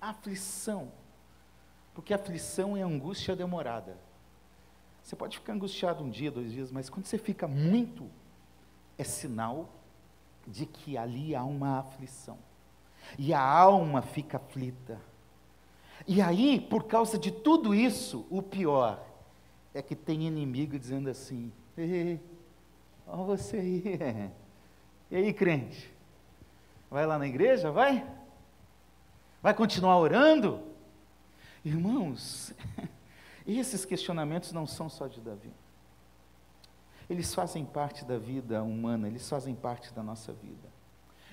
A 0.00 0.11
aflição. 0.11 0.90
Porque 1.95 2.12
aflição 2.12 2.76
é 2.76 2.83
angústia 2.83 3.37
demorada. 3.37 3.97
Você 5.02 5.14
pode 5.14 5.38
ficar 5.38 5.52
angustiado 5.52 6.02
um 6.02 6.11
dia, 6.11 6.33
dois 6.33 6.50
dias, 6.50 6.73
mas 6.73 6.90
quando 6.90 7.06
você 7.06 7.16
fica 7.16 7.47
muito, 7.47 8.11
é 8.99 9.04
sinal 9.04 9.68
de 10.45 10.66
que 10.66 10.99
ali 10.99 11.33
há 11.33 11.45
uma 11.45 11.78
aflição. 11.78 12.38
E 13.16 13.33
a 13.33 13.40
alma 13.40 14.02
fica 14.02 14.37
aflita. 14.37 15.00
E 16.09 16.21
aí, 16.21 16.61
por 16.61 16.85
causa 16.85 17.16
de 17.16 17.30
tudo 17.30 17.73
isso, 17.73 18.26
o 18.30 18.42
pior 18.42 19.05
é 19.76 19.83
que 19.83 19.95
tem 19.95 20.26
inimigo 20.26 20.78
dizendo 20.78 21.11
assim: 21.11 21.52
Ei, 21.76 22.18
olha 23.06 23.25
você 23.25 23.59
aí. 23.59 23.83
E 25.09 25.14
aí, 25.14 25.33
crente? 25.33 25.88
Vai 26.90 27.06
lá 27.06 27.16
na 27.16 27.28
igreja? 27.28 27.71
Vai? 27.71 28.04
Vai 29.40 29.54
continuar 29.54 29.97
orando? 29.99 30.61
Irmãos, 31.64 32.52
esses 33.47 33.85
questionamentos 33.85 34.50
não 34.50 34.66
são 34.66 34.88
só 34.88 35.06
de 35.06 35.21
Davi. 35.21 35.52
Eles 37.09 37.33
fazem 37.33 37.64
parte 37.64 38.04
da 38.04 38.18
vida 38.18 38.64
humana, 38.64 39.06
eles 39.06 39.28
fazem 39.28 39.54
parte 39.54 39.95
da 39.95 40.02
nossa 40.02 40.33
vida. 40.33 40.68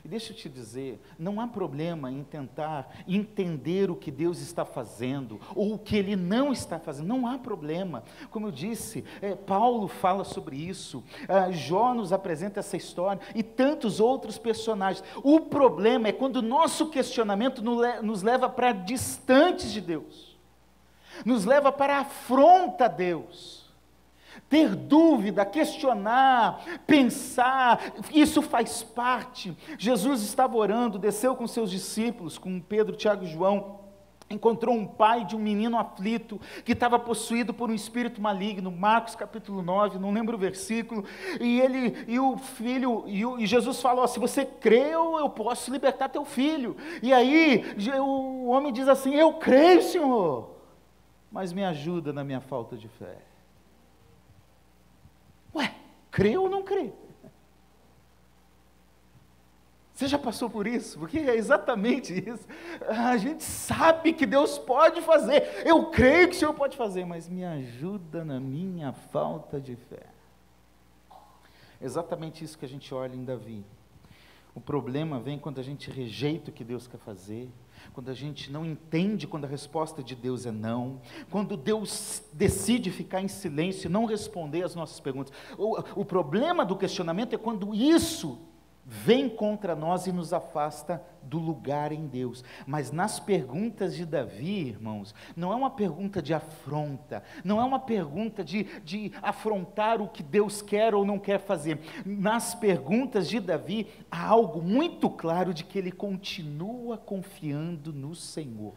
E 0.03 0.07
deixa 0.09 0.33
eu 0.33 0.35
te 0.35 0.49
dizer, 0.49 1.01
não 1.17 1.39
há 1.39 1.47
problema 1.47 2.11
em 2.11 2.25
tentar 2.25 2.93
entender 3.07 3.89
o 3.89 3.95
que 3.95 4.11
Deus 4.11 4.41
está 4.41 4.65
fazendo 4.65 5.39
ou 5.55 5.75
o 5.75 5.79
que 5.79 5.95
Ele 5.95 6.13
não 6.13 6.51
está 6.51 6.77
fazendo, 6.77 7.07
não 7.07 7.25
há 7.25 7.37
problema. 7.37 8.03
Como 8.29 8.47
eu 8.47 8.51
disse, 8.51 9.05
é, 9.21 9.33
Paulo 9.33 9.87
fala 9.87 10.25
sobre 10.25 10.57
isso, 10.57 11.01
é, 11.25 11.53
Jó 11.53 11.93
nos 11.93 12.11
apresenta 12.11 12.59
essa 12.59 12.75
história 12.75 13.21
e 13.33 13.41
tantos 13.41 14.01
outros 14.01 14.37
personagens. 14.37 15.01
O 15.23 15.39
problema 15.39 16.09
é 16.09 16.11
quando 16.11 16.37
o 16.37 16.41
nosso 16.41 16.89
questionamento 16.89 17.61
nos 18.01 18.23
leva 18.23 18.49
para 18.49 18.73
distantes 18.73 19.71
de 19.71 19.79
Deus, 19.79 20.37
nos 21.25 21.45
leva 21.45 21.71
para 21.71 21.99
afronta 21.99 22.85
a 22.85 22.89
Deus 22.89 23.62
ter 24.49 24.75
dúvida, 24.75 25.45
questionar, 25.45 26.63
pensar, 26.85 27.79
isso 28.11 28.41
faz 28.41 28.83
parte. 28.83 29.57
Jesus 29.77 30.21
estava 30.21 30.55
orando, 30.57 30.99
desceu 30.99 31.35
com 31.35 31.47
seus 31.47 31.69
discípulos, 31.69 32.37
com 32.37 32.59
Pedro, 32.59 32.95
Tiago 32.95 33.23
e 33.23 33.27
João, 33.27 33.83
encontrou 34.29 34.75
um 34.75 34.85
pai 34.85 35.25
de 35.25 35.35
um 35.35 35.39
menino 35.39 35.77
aflito 35.77 36.39
que 36.65 36.71
estava 36.71 36.97
possuído 36.97 37.53
por 37.53 37.69
um 37.69 37.73
espírito 37.73 38.21
maligno, 38.21 38.71
Marcos 38.71 39.15
capítulo 39.15 39.61
9, 39.61 39.99
não 39.99 40.11
lembro 40.11 40.35
o 40.35 40.39
versículo, 40.39 41.05
e 41.39 41.59
ele 41.59 42.05
e 42.07 42.19
o 42.19 42.37
filho 42.37 43.03
e, 43.07 43.25
o, 43.25 43.39
e 43.39 43.45
Jesus 43.45 43.81
falou: 43.81 44.07
se 44.07 44.19
você 44.19 44.45
creu, 44.45 45.19
eu 45.19 45.29
posso 45.29 45.71
libertar 45.71 46.09
teu 46.09 46.25
filho. 46.25 46.75
E 47.01 47.13
aí 47.13 47.63
o 47.99 48.47
homem 48.47 48.73
diz 48.73 48.87
assim: 48.87 49.13
eu 49.13 49.33
creio, 49.33 49.81
Senhor, 49.81 50.51
mas 51.31 51.53
me 51.53 51.63
ajuda 51.63 52.11
na 52.11 52.23
minha 52.23 52.41
falta 52.41 52.75
de 52.75 52.87
fé. 52.87 53.32
Ué, 55.55 55.75
crê 56.11 56.37
ou 56.37 56.49
não 56.49 56.63
crê? 56.63 56.91
Você 59.93 60.07
já 60.07 60.17
passou 60.17 60.49
por 60.49 60.65
isso? 60.65 60.97
Porque 60.97 61.19
é 61.19 61.35
exatamente 61.35 62.13
isso. 62.13 62.47
A 62.87 63.15
gente 63.15 63.43
sabe 63.43 64.11
que 64.11 64.25
Deus 64.25 64.57
pode 64.57 65.01
fazer. 65.01 65.63
Eu 65.65 65.85
creio 65.91 66.29
que 66.29 66.35
o 66.35 66.39
Senhor 66.39 66.53
pode 66.53 66.75
fazer, 66.75 67.05
mas 67.05 67.29
me 67.29 67.45
ajuda 67.45 68.25
na 68.25 68.39
minha 68.39 68.91
falta 68.91 69.61
de 69.61 69.75
fé. 69.75 70.07
Exatamente 71.79 72.43
isso 72.43 72.57
que 72.57 72.65
a 72.65 72.69
gente 72.69 72.93
olha 72.93 73.15
em 73.15 73.23
Davi. 73.23 73.63
O 74.55 74.59
problema 74.59 75.19
vem 75.19 75.37
quando 75.37 75.59
a 75.59 75.63
gente 75.63 75.91
rejeita 75.91 76.49
o 76.49 76.53
que 76.53 76.63
Deus 76.63 76.87
quer 76.87 76.99
fazer, 76.99 77.49
quando 77.91 78.09
a 78.09 78.13
gente 78.13 78.51
não 78.51 78.65
entende 78.65 79.27
quando 79.27 79.45
a 79.45 79.47
resposta 79.47 80.03
de 80.03 80.15
Deus 80.15 80.45
é 80.45 80.51
não, 80.51 81.01
quando 81.29 81.57
Deus 81.57 82.23
decide 82.31 82.91
ficar 82.91 83.21
em 83.21 83.27
silêncio 83.27 83.87
e 83.87 83.91
não 83.91 84.05
responder 84.05 84.63
às 84.63 84.75
nossas 84.75 84.99
perguntas. 84.99 85.33
O, 85.57 86.01
o 86.01 86.05
problema 86.05 86.65
do 86.65 86.77
questionamento 86.77 87.33
é 87.33 87.37
quando 87.37 87.73
isso 87.73 88.39
vem 88.85 89.29
contra 89.29 89.75
nós 89.75 90.07
e 90.07 90.11
nos 90.11 90.33
afasta 90.33 91.01
do 91.21 91.39
lugar 91.39 91.91
em 91.91 92.05
Deus. 92.05 92.43
Mas 92.67 92.91
nas 92.91 93.19
perguntas 93.19 93.95
de 93.95 94.05
Davi, 94.05 94.67
irmãos, 94.67 95.15
não 95.35 95.53
é 95.53 95.55
uma 95.55 95.69
pergunta 95.69 96.21
de 96.21 96.33
afronta, 96.33 97.23
não 97.43 97.61
é 97.61 97.63
uma 97.63 97.79
pergunta 97.79 98.43
de, 98.43 98.63
de 98.81 99.11
afrontar 99.21 100.01
o 100.01 100.07
que 100.07 100.21
Deus 100.21 100.61
quer 100.61 100.93
ou 100.93 101.05
não 101.05 101.17
quer 101.17 101.39
fazer. 101.39 101.79
Nas 102.05 102.53
perguntas 102.53 103.29
de 103.29 103.39
Davi, 103.39 103.87
há 104.11 104.27
algo 104.27 104.61
muito 104.61 105.09
claro 105.09 105.53
de 105.53 105.63
que 105.63 105.77
ele 105.77 105.91
continua 105.91 106.97
confiando 106.97 107.93
no 107.93 108.13
Senhor. 108.13 108.75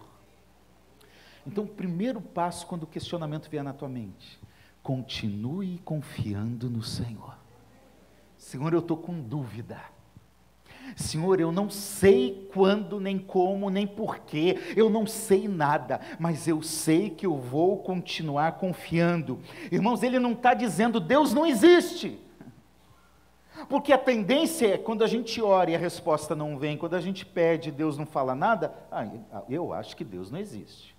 Então, 1.45 1.65
o 1.65 1.69
primeiro 1.69 2.21
passo 2.21 2.67
quando 2.67 2.85
o 2.85 2.89
questionamento 2.89 3.49
vier 3.49 3.63
na 3.63 3.73
tua 3.73 3.89
mente, 3.89 4.39
continue 4.83 5.79
confiando 5.79 6.69
no 6.69 6.83
Senhor. 6.83 7.37
Senhor, 8.37 8.73
eu 8.73 8.81
estou 8.81 8.97
com 8.97 9.21
dúvida 9.21 9.96
Senhor, 10.95 11.40
eu 11.40 11.50
não 11.50 11.69
sei 11.69 12.49
quando, 12.52 13.00
nem 13.00 13.19
como, 13.19 13.71
nem 13.71 13.87
porquê, 13.87 14.59
eu 14.76 14.88
não 14.88 15.07
sei 15.07 15.49
nada, 15.49 16.00
mas 16.19 16.47
eu 16.47 16.62
sei 16.62 17.11
que 17.11 17.26
eu 17.26 17.37
vou 17.37 17.78
continuar 17.78 18.52
confiando. 18.52 19.40
Irmãos, 19.71 20.02
ele 20.02 20.19
não 20.19 20.33
está 20.33 20.55
dizendo 20.55 21.00
Deus 21.00 21.33
não 21.35 21.47
existe. 21.47 22.19
Porque 23.69 23.93
a 23.93 23.99
tendência 23.99 24.75
é 24.75 24.78
quando 24.78 25.02
a 25.02 25.07
gente 25.07 25.40
ora 25.40 25.71
e 25.71 25.75
a 25.75 25.78
resposta 25.78 26.35
não 26.35 26.59
vem, 26.59 26.76
quando 26.76 26.95
a 26.95 27.00
gente 27.00 27.25
pede 27.25 27.71
e 27.71 27.73
Deus 27.73 27.97
não 27.97 28.05
fala 28.05 28.35
nada, 28.35 28.73
ah, 28.93 29.07
eu 29.49 29.73
acho 29.73 29.97
que 29.97 30.05
Deus 30.05 30.31
não 30.31 30.38
existe. 30.38 30.95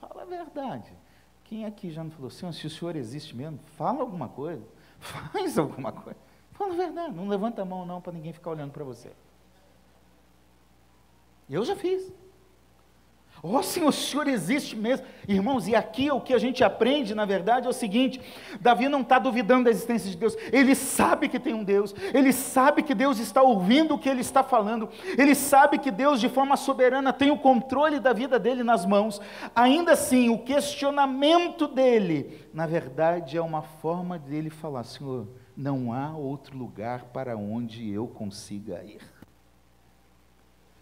Fala 0.00 0.22
a 0.22 0.24
verdade. 0.24 0.92
Quem 1.44 1.64
aqui 1.64 1.90
já 1.90 2.02
não 2.02 2.10
falou, 2.10 2.28
Senhor, 2.28 2.52
se 2.52 2.66
o 2.66 2.70
Senhor 2.70 2.96
existe 2.96 3.36
mesmo, 3.36 3.60
fala 3.76 4.00
alguma 4.00 4.28
coisa, 4.28 4.62
faz 4.98 5.56
alguma 5.56 5.92
coisa. 5.92 6.25
Fala 6.56 6.72
a 6.72 6.76
verdade, 6.76 7.14
não 7.14 7.28
levanta 7.28 7.62
a 7.62 7.64
mão 7.64 7.84
não 7.84 8.00
para 8.00 8.12
ninguém 8.12 8.32
ficar 8.32 8.50
olhando 8.50 8.72
para 8.72 8.84
você. 8.84 9.10
Eu 11.48 11.64
já 11.64 11.76
fiz. 11.76 12.12
Oh, 13.42 13.62
Senhor, 13.62 13.88
o 13.88 13.92
Senhor 13.92 14.26
existe 14.26 14.74
mesmo. 14.74 15.06
Irmãos, 15.28 15.68
e 15.68 15.76
aqui 15.76 16.10
o 16.10 16.20
que 16.20 16.32
a 16.32 16.38
gente 16.38 16.64
aprende, 16.64 17.14
na 17.14 17.26
verdade, 17.26 17.66
é 17.66 17.70
o 17.70 17.74
seguinte: 17.74 18.20
Davi 18.58 18.88
não 18.88 19.02
está 19.02 19.18
duvidando 19.18 19.64
da 19.64 19.70
existência 19.70 20.10
de 20.10 20.16
Deus, 20.16 20.34
ele 20.50 20.74
sabe 20.74 21.28
que 21.28 21.38
tem 21.38 21.52
um 21.52 21.62
Deus, 21.62 21.94
ele 22.14 22.32
sabe 22.32 22.82
que 22.82 22.94
Deus 22.94 23.18
está 23.18 23.42
ouvindo 23.42 23.94
o 23.94 23.98
que 23.98 24.08
ele 24.08 24.22
está 24.22 24.42
falando, 24.42 24.88
ele 25.18 25.34
sabe 25.34 25.78
que 25.78 25.90
Deus, 25.90 26.18
de 26.18 26.30
forma 26.30 26.56
soberana, 26.56 27.12
tem 27.12 27.30
o 27.30 27.38
controle 27.38 28.00
da 28.00 28.14
vida 28.14 28.38
dele 28.38 28.64
nas 28.64 28.86
mãos. 28.86 29.20
Ainda 29.54 29.92
assim, 29.92 30.30
o 30.30 30.38
questionamento 30.38 31.68
dele, 31.68 32.48
na 32.52 32.66
verdade, 32.66 33.36
é 33.36 33.42
uma 33.42 33.60
forma 33.60 34.18
dele 34.18 34.48
falar: 34.48 34.82
Senhor, 34.84 35.28
não 35.56 35.92
há 35.92 36.14
outro 36.14 36.56
lugar 36.56 37.04
para 37.06 37.36
onde 37.36 37.88
eu 37.90 38.06
consiga 38.06 38.84
ir. 38.84 39.00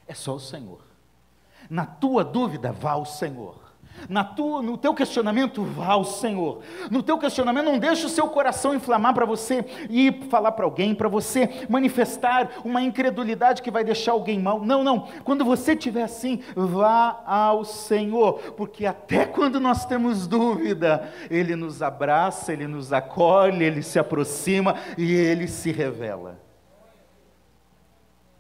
É 0.07 0.15
só 0.15 0.35
o 0.35 0.41
Senhor. 0.41 0.83
Na 1.71 1.87
tua 1.87 2.25
dúvida, 2.25 2.73
vá 2.73 2.93
ao 2.93 3.07
Senhor. 3.07 3.64
Na 4.09 4.23
tua, 4.23 4.61
no 4.61 4.77
teu 4.77 4.95
questionamento, 4.95 5.63
vá 5.63 5.93
ao 5.93 6.05
Senhor. 6.05 6.61
No 6.91 7.03
teu 7.03 7.19
questionamento, 7.19 7.65
não 7.65 7.79
deixe 7.79 8.05
o 8.05 8.09
seu 8.09 8.29
coração 8.29 8.75
inflamar 8.75 9.15
para 9.15 9.25
você 9.25 9.65
ir 9.89 10.25
falar 10.29 10.53
para 10.53 10.65
alguém, 10.65 10.95
para 10.95 11.09
você 11.09 11.67
manifestar 11.69 12.51
uma 12.65 12.83
incredulidade 12.83 13.63
que 13.63 13.71
vai 13.71 13.85
deixar 13.85 14.13
alguém 14.13 14.39
mal. 14.39 14.61
Não, 14.61 14.85
não. 14.85 15.09
Quando 15.25 15.45
você 15.45 15.73
estiver 15.73 16.03
assim, 16.03 16.43
vá 16.55 17.23
ao 17.27 17.65
Senhor, 17.65 18.35
porque 18.57 18.85
até 18.85 19.25
quando 19.25 19.59
nós 19.59 19.87
temos 19.87 20.27
dúvida, 20.27 21.13
Ele 21.31 21.57
nos 21.57 21.83
abraça, 21.83 22.53
Ele 22.53 22.67
nos 22.67 22.93
acolhe, 22.93 23.65
Ele 23.65 23.83
se 23.83 23.99
aproxima 23.99 24.75
e 24.99 25.13
Ele 25.13 25.49
se 25.49 25.73
revela. 25.73 26.41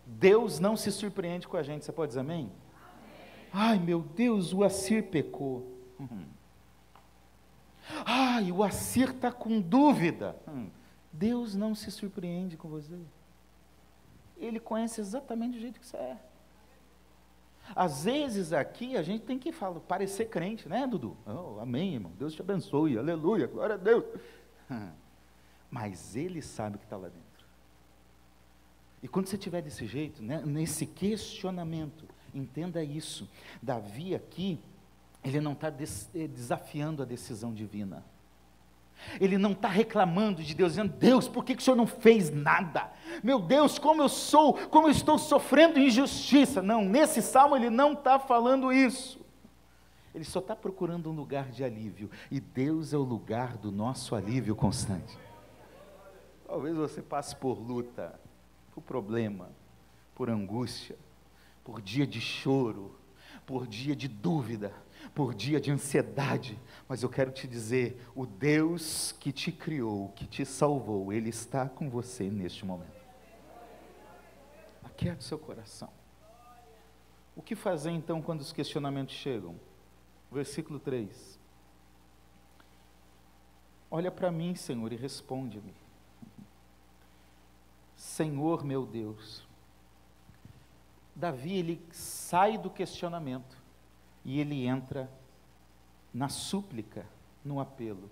Deus 0.06 0.60
não 0.60 0.76
se 0.76 0.92
surpreende 0.92 1.48
com 1.48 1.56
a 1.56 1.62
gente, 1.62 1.84
você 1.84 1.92
pode 1.92 2.08
dizer 2.08 2.20
amém? 2.20 2.50
Ai, 3.56 3.78
meu 3.78 4.00
Deus, 4.00 4.52
o 4.52 4.64
Assir 4.64 5.04
pecou. 5.04 5.78
Ai, 8.04 8.50
o 8.50 8.64
Assir 8.64 9.10
está 9.10 9.30
com 9.30 9.60
dúvida. 9.60 10.34
Deus 11.12 11.54
não 11.54 11.72
se 11.72 11.88
surpreende 11.92 12.56
com 12.56 12.68
você. 12.68 12.98
Ele 14.36 14.58
conhece 14.58 15.00
exatamente 15.00 15.54
do 15.54 15.60
jeito 15.60 15.78
que 15.78 15.86
você 15.86 15.96
é. 15.96 16.18
Às 17.76 18.04
vezes 18.04 18.52
aqui 18.52 18.96
a 18.96 19.04
gente 19.04 19.24
tem 19.24 19.38
que 19.38 19.52
falar, 19.52 19.78
parecer 19.78 20.28
crente, 20.28 20.68
né, 20.68 20.84
Dudu? 20.84 21.16
Oh, 21.24 21.60
amém, 21.60 21.94
irmão. 21.94 22.10
Deus 22.18 22.34
te 22.34 22.42
abençoe, 22.42 22.98
aleluia, 22.98 23.46
glória 23.46 23.76
a 23.76 23.78
Deus. 23.78 24.04
Mas 25.70 26.16
ele 26.16 26.42
sabe 26.42 26.76
que 26.76 26.84
está 26.84 26.96
lá 26.96 27.08
dentro. 27.08 27.46
E 29.00 29.06
quando 29.06 29.28
você 29.28 29.36
estiver 29.36 29.62
desse 29.62 29.86
jeito, 29.86 30.20
né, 30.20 30.42
nesse 30.44 30.86
questionamento, 30.86 32.08
Entenda 32.34 32.82
isso. 32.82 33.30
Davi 33.62 34.14
aqui, 34.14 34.60
ele 35.22 35.40
não 35.40 35.52
está 35.52 35.70
des 35.70 36.10
eh, 36.14 36.26
desafiando 36.26 37.02
a 37.02 37.06
decisão 37.06 37.54
divina. 37.54 38.04
Ele 39.20 39.38
não 39.38 39.52
está 39.52 39.68
reclamando 39.68 40.42
de 40.42 40.54
Deus, 40.54 40.72
dizendo, 40.72 40.92
Deus, 40.92 41.28
por 41.28 41.44
que, 41.44 41.54
que 41.54 41.62
o 41.62 41.64
Senhor 41.64 41.76
não 41.76 41.86
fez 41.86 42.30
nada? 42.30 42.92
Meu 43.22 43.40
Deus, 43.40 43.78
como 43.78 44.02
eu 44.02 44.08
sou, 44.08 44.54
como 44.68 44.88
eu 44.88 44.90
estou 44.90 45.18
sofrendo 45.18 45.78
injustiça. 45.78 46.62
Não, 46.62 46.84
nesse 46.84 47.22
salmo 47.22 47.54
ele 47.54 47.70
não 47.70 47.92
está 47.92 48.18
falando 48.18 48.72
isso. 48.72 49.20
Ele 50.14 50.24
só 50.24 50.38
está 50.38 50.54
procurando 50.54 51.10
um 51.10 51.14
lugar 51.14 51.50
de 51.50 51.62
alívio. 51.64 52.10
E 52.30 52.40
Deus 52.40 52.92
é 52.92 52.96
o 52.96 53.02
lugar 53.02 53.56
do 53.56 53.70
nosso 53.70 54.14
alívio 54.14 54.54
constante. 54.54 55.18
Talvez 56.46 56.76
você 56.76 57.02
passe 57.02 57.34
por 57.34 57.58
luta, 57.58 58.18
por 58.72 58.82
problema, 58.82 59.50
por 60.14 60.30
angústia 60.30 60.96
por 61.64 61.80
dia 61.80 62.06
de 62.06 62.20
choro, 62.20 62.94
por 63.46 63.66
dia 63.66 63.96
de 63.96 64.06
dúvida, 64.06 64.72
por 65.14 65.34
dia 65.34 65.60
de 65.60 65.70
ansiedade, 65.70 66.58
mas 66.88 67.02
eu 67.02 67.08
quero 67.08 67.32
te 67.32 67.48
dizer: 67.48 68.00
o 68.14 68.26
Deus 68.26 69.12
que 69.12 69.32
te 69.32 69.50
criou, 69.50 70.10
que 70.10 70.26
te 70.26 70.44
salvou, 70.44 71.12
Ele 71.12 71.30
está 71.30 71.68
com 71.68 71.88
você 71.90 72.30
neste 72.30 72.64
momento. 72.64 73.02
Aquieta 74.84 75.22
seu 75.22 75.38
coração. 75.38 75.90
O 77.34 77.42
que 77.42 77.56
fazer 77.56 77.90
então 77.90 78.22
quando 78.22 78.42
os 78.42 78.52
questionamentos 78.52 79.14
chegam? 79.14 79.58
Versículo 80.30 80.78
3. 80.78 81.38
Olha 83.90 84.10
para 84.10 84.30
mim, 84.30 84.54
Senhor, 84.54 84.92
e 84.92 84.96
responde-me. 84.96 85.74
Senhor 87.96 88.64
meu 88.64 88.84
Deus, 88.86 89.46
Davi 91.14 91.56
ele 91.56 91.82
sai 91.92 92.58
do 92.58 92.68
questionamento 92.68 93.56
e 94.24 94.40
ele 94.40 94.66
entra 94.66 95.08
na 96.12 96.28
súplica, 96.28 97.06
no 97.44 97.60
apelo. 97.60 98.10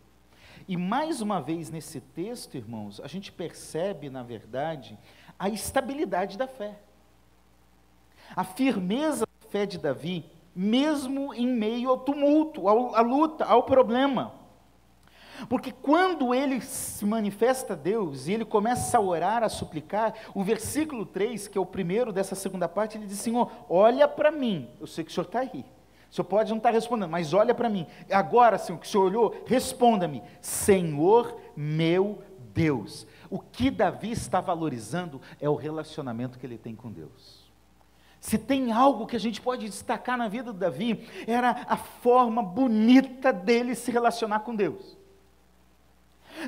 E 0.69 0.77
mais 0.77 1.21
uma 1.21 1.41
vez 1.41 1.71
nesse 1.71 2.01
texto, 2.01 2.57
irmãos, 2.57 3.01
a 3.01 3.09
gente 3.09 3.33
percebe, 3.33 4.11
na 4.11 4.23
verdade, 4.23 4.99
a 5.39 5.49
estabilidade 5.49 6.39
da 6.39 6.47
fé. 6.47 6.79
A 8.37 8.45
firmeza 8.45 9.27
da 9.27 9.49
fé 9.49 9.67
de 9.67 9.79
Davi, 9.79 10.25
mesmo 10.55 11.35
em 11.35 11.47
meio 11.47 11.91
ao 11.91 11.99
tumulto, 11.99 12.69
à 12.69 13.01
luta, 13.01 13.45
ao 13.45 13.65
problema. 13.65 14.42
Porque 15.49 15.73
quando 15.73 16.35
ele 16.35 16.61
se 16.61 17.05
manifesta 17.05 17.73
a 17.73 17.77
Deus 17.77 18.27
e 18.27 18.33
ele 18.33 18.45
começa 18.45 18.99
a 18.99 19.01
orar, 19.01 19.43
a 19.43 19.49
suplicar, 19.49 20.15
o 20.35 20.43
versículo 20.43 21.05
3, 21.07 21.49
que 21.49 21.59
é 21.59 21.61
o 21.61 21.67
primeiro 21.67 22.13
dessa 22.13 22.35
segunda 22.35 22.69
parte, 22.69 22.97
ele 22.97 23.07
diz: 23.07 23.19
Senhor, 23.19 23.51
olha 23.69 24.07
para 24.07 24.31
mim. 24.31 24.69
Eu 24.81 24.87
sei 24.87 25.05
que 25.05 25.11
o 25.11 25.15
senhor 25.15 25.27
está 25.27 25.41
aí. 25.41 25.65
O 26.11 26.15
senhor 26.15 26.27
pode 26.27 26.51
não 26.51 26.59
estar 26.59 26.69
tá 26.69 26.75
respondendo, 26.75 27.11
mas 27.11 27.33
olha 27.33 27.55
para 27.55 27.71
mim. 27.71 27.87
Agora, 28.11 28.59
Senhor, 28.59 28.79
que 28.79 28.87
o 28.87 28.91
senhor 28.91 29.05
olhou, 29.05 29.43
responda-me: 29.47 30.23
Senhor 30.41 31.37
meu 31.57 32.23
Deus. 32.53 33.07
O 33.31 33.39
que 33.39 33.71
Davi 33.71 34.11
está 34.11 34.41
valorizando 34.41 35.21
é 35.41 35.49
o 35.49 35.55
relacionamento 35.55 36.39
que 36.39 36.47
ele 36.47 36.59
tem 36.59 36.77
com 36.77 36.91
Deus. 36.93 37.51
Se 38.21 38.39
tem 38.39 38.71
algo 38.71 39.07
que 39.07 39.17
a 39.17 39.21
gente 39.21 39.41
pode 39.41 39.67
destacar 39.67 40.17
na 40.17 40.29
vida 40.29 40.53
de 40.53 40.59
Davi, 40.59 41.09
era 41.27 41.65
a 41.67 41.77
forma 41.77 42.43
bonita 42.43 43.33
dele 43.33 43.75
se 43.75 43.91
relacionar 43.91 44.41
com 44.41 44.55
Deus. 44.55 44.97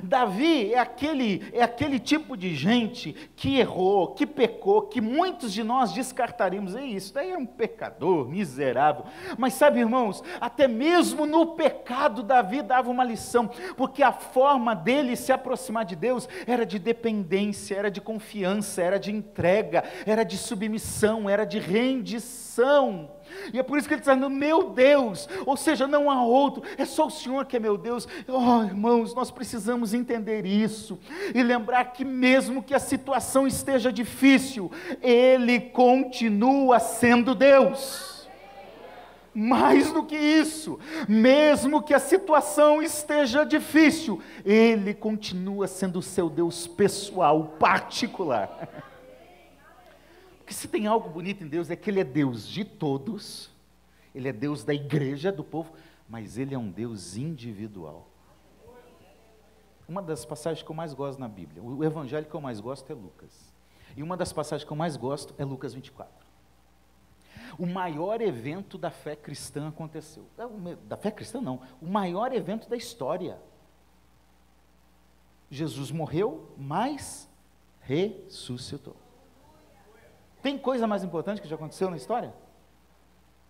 Davi 0.02 0.72
é 0.72 0.78
aquele, 0.78 1.48
é 1.52 1.62
aquele 1.62 1.98
tipo 1.98 2.36
de 2.36 2.54
gente 2.54 3.12
que 3.36 3.58
errou, 3.58 4.14
que 4.14 4.26
pecou, 4.26 4.82
que 4.82 5.00
muitos 5.00 5.52
de 5.52 5.62
nós 5.62 5.92
descartaríamos. 5.92 6.74
É 6.74 6.84
isso, 6.84 7.14
daí 7.14 7.32
é 7.32 7.38
um 7.38 7.46
pecador, 7.46 8.28
miserável. 8.28 9.04
Mas 9.38 9.54
sabe, 9.54 9.80
irmãos, 9.80 10.22
até 10.40 10.66
mesmo 10.66 11.26
no 11.26 11.54
pecado, 11.54 12.22
Davi 12.22 12.62
dava 12.62 12.90
uma 12.90 13.04
lição, 13.04 13.50
porque 13.76 14.02
a 14.02 14.12
forma 14.12 14.74
dele 14.74 15.16
se 15.16 15.32
aproximar 15.32 15.84
de 15.84 15.96
Deus 15.96 16.28
era 16.46 16.64
de 16.64 16.78
dependência, 16.78 17.76
era 17.76 17.90
de 17.90 18.00
confiança, 18.00 18.82
era 18.82 18.98
de 18.98 19.12
entrega, 19.12 19.84
era 20.06 20.24
de 20.24 20.36
submissão, 20.36 21.28
era 21.28 21.44
de 21.44 21.58
rendição. 21.58 23.10
E 23.52 23.58
é 23.58 23.62
por 23.62 23.78
isso 23.78 23.88
que 23.88 23.94
ele 23.94 24.00
está 24.00 24.14
dizendo, 24.14 24.30
meu 24.30 24.70
Deus, 24.70 25.28
ou 25.46 25.56
seja, 25.56 25.86
não 25.86 26.10
há 26.10 26.22
outro, 26.24 26.62
é 26.76 26.84
só 26.84 27.06
o 27.06 27.10
Senhor 27.10 27.44
que 27.46 27.56
é 27.56 27.60
meu 27.60 27.76
Deus. 27.76 28.06
Oh, 28.28 28.62
irmãos, 28.64 29.14
nós 29.14 29.30
precisamos 29.30 29.94
entender 29.94 30.46
isso 30.46 30.98
e 31.34 31.42
lembrar 31.42 31.84
que, 31.92 32.04
mesmo 32.04 32.62
que 32.62 32.74
a 32.74 32.78
situação 32.78 33.46
esteja 33.46 33.92
difícil, 33.92 34.70
Ele 35.02 35.60
continua 35.60 36.78
sendo 36.78 37.34
Deus. 37.34 38.14
Mais 39.34 39.90
do 39.90 40.04
que 40.04 40.16
isso, 40.16 40.78
mesmo 41.08 41.82
que 41.82 41.92
a 41.92 41.98
situação 41.98 42.80
esteja 42.80 43.44
difícil, 43.44 44.20
Ele 44.44 44.94
continua 44.94 45.66
sendo 45.66 45.98
o 45.98 46.02
seu 46.02 46.30
Deus 46.30 46.68
pessoal, 46.68 47.56
particular. 47.58 48.84
Porque 50.44 50.52
se 50.52 50.68
tem 50.68 50.86
algo 50.86 51.08
bonito 51.08 51.42
em 51.42 51.48
Deus 51.48 51.70
é 51.70 51.76
que 51.76 51.88
Ele 51.88 52.00
é 52.00 52.04
Deus 52.04 52.46
de 52.46 52.66
todos, 52.66 53.50
Ele 54.14 54.28
é 54.28 54.32
Deus 54.32 54.62
da 54.62 54.74
igreja, 54.74 55.32
do 55.32 55.42
povo, 55.42 55.72
mas 56.06 56.36
Ele 56.36 56.54
é 56.54 56.58
um 56.58 56.70
Deus 56.70 57.16
individual. 57.16 58.06
Uma 59.88 60.02
das 60.02 60.26
passagens 60.26 60.62
que 60.62 60.70
eu 60.70 60.76
mais 60.76 60.92
gosto 60.92 61.18
na 61.18 61.28
Bíblia, 61.28 61.62
o 61.62 61.82
evangelho 61.82 62.26
que 62.26 62.34
eu 62.34 62.42
mais 62.42 62.60
gosto 62.60 62.90
é 62.92 62.94
Lucas. 62.94 63.54
E 63.96 64.02
uma 64.02 64.18
das 64.18 64.34
passagens 64.34 64.66
que 64.66 64.72
eu 64.72 64.76
mais 64.76 64.98
gosto 64.98 65.34
é 65.38 65.44
Lucas 65.46 65.72
24. 65.72 66.12
O 67.58 67.66
maior 67.66 68.20
evento 68.20 68.76
da 68.76 68.90
fé 68.90 69.16
cristã 69.16 69.68
aconteceu. 69.68 70.26
É 70.36 70.76
da 70.84 70.96
fé 70.96 71.10
cristã, 71.10 71.40
não. 71.40 71.62
O 71.80 71.86
maior 71.86 72.34
evento 72.34 72.68
da 72.68 72.76
história. 72.76 73.40
Jesus 75.50 75.90
morreu, 75.90 76.52
mas 76.58 77.30
ressuscitou. 77.80 79.03
Tem 80.44 80.58
coisa 80.58 80.86
mais 80.86 81.02
importante 81.02 81.40
que 81.40 81.48
já 81.48 81.56
aconteceu 81.56 81.88
na 81.88 81.96
história? 81.96 82.34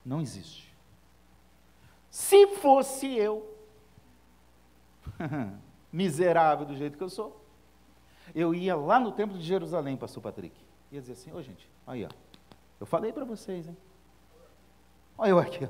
Não 0.07 0.21
existe. 0.21 0.73
Se 2.09 2.47
fosse 2.59 3.13
eu, 3.13 3.53
miserável 5.93 6.65
do 6.65 6.77
jeito 6.77 6.97
que 6.97 7.03
eu 7.03 7.11
sou, 7.11 7.45
eu 8.33 8.55
ia 8.55 8.77
lá 8.77 9.01
no 9.01 9.11
templo 9.11 9.37
de 9.37 9.43
Jerusalém, 9.43 9.97
pastor 9.97 10.23
Patrick. 10.23 10.57
Ia 10.93 11.01
dizer 11.01 11.15
assim, 11.15 11.33
ô 11.33 11.39
oh, 11.39 11.43
gente, 11.43 11.69
aí 11.85 12.05
ó, 12.05 12.09
eu 12.79 12.87
falei 12.87 13.13
para 13.13 13.25
vocês, 13.25 13.67
hein? 13.67 13.77
Olha 15.19 15.31
eu 15.31 15.39
aqui. 15.41 15.69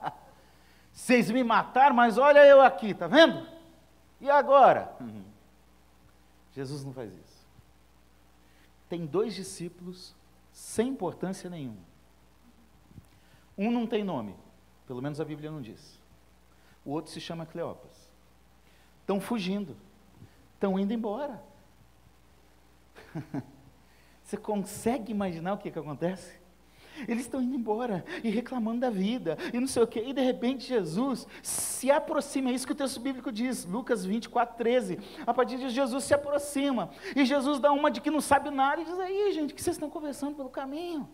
Vocês 0.90 1.30
me 1.30 1.44
mataram, 1.44 1.94
mas 1.94 2.16
olha 2.16 2.46
eu 2.46 2.62
aqui, 2.62 2.94
tá 2.94 3.06
vendo? 3.06 3.46
E 4.18 4.30
agora? 4.30 4.96
Jesus 6.52 6.82
não 6.82 6.94
faz 6.94 7.12
isso. 7.12 7.46
Tem 8.88 9.04
dois 9.04 9.34
discípulos 9.34 10.15
sem 10.56 10.88
importância 10.88 11.50
nenhuma. 11.50 11.84
Um 13.58 13.70
não 13.70 13.86
tem 13.86 14.02
nome, 14.02 14.34
pelo 14.86 15.02
menos 15.02 15.20
a 15.20 15.24
Bíblia 15.24 15.50
não 15.50 15.60
diz. 15.60 16.00
O 16.82 16.92
outro 16.92 17.12
se 17.12 17.20
chama 17.20 17.44
Cleopas. 17.44 18.10
Estão 19.02 19.20
fugindo, 19.20 19.76
estão 20.54 20.78
indo 20.78 20.94
embora. 20.94 21.44
Você 24.24 24.38
consegue 24.38 25.12
imaginar 25.12 25.52
o 25.52 25.58
que, 25.58 25.70
que 25.70 25.78
acontece? 25.78 26.40
Eles 27.06 27.22
estão 27.22 27.42
indo 27.42 27.54
embora 27.54 28.04
e 28.22 28.30
reclamando 28.30 28.80
da 28.80 28.90
vida 28.90 29.36
e 29.52 29.60
não 29.60 29.66
sei 29.66 29.82
o 29.82 29.86
quê. 29.86 30.02
E 30.06 30.12
de 30.12 30.20
repente 30.20 30.66
Jesus 30.66 31.26
se 31.42 31.90
aproxima, 31.90 32.50
é 32.50 32.52
isso 32.52 32.66
que 32.66 32.72
o 32.72 32.76
texto 32.76 33.00
bíblico 33.00 33.30
diz, 33.30 33.64
Lucas 33.64 34.04
24, 34.04 34.56
13. 34.56 34.98
A 35.26 35.34
partir 35.34 35.58
de 35.58 35.68
Jesus 35.68 36.04
se 36.04 36.14
aproxima 36.14 36.90
e 37.14 37.24
Jesus 37.24 37.58
dá 37.58 37.72
uma 37.72 37.90
de 37.90 38.00
que 38.00 38.10
não 38.10 38.20
sabe 38.20 38.50
nada 38.50 38.80
e 38.80 38.84
diz: 38.84 38.98
Aí, 38.98 39.32
gente, 39.32 39.54
que 39.54 39.62
vocês 39.62 39.76
estão 39.76 39.90
conversando 39.90 40.36
pelo 40.36 40.48
caminho? 40.48 41.08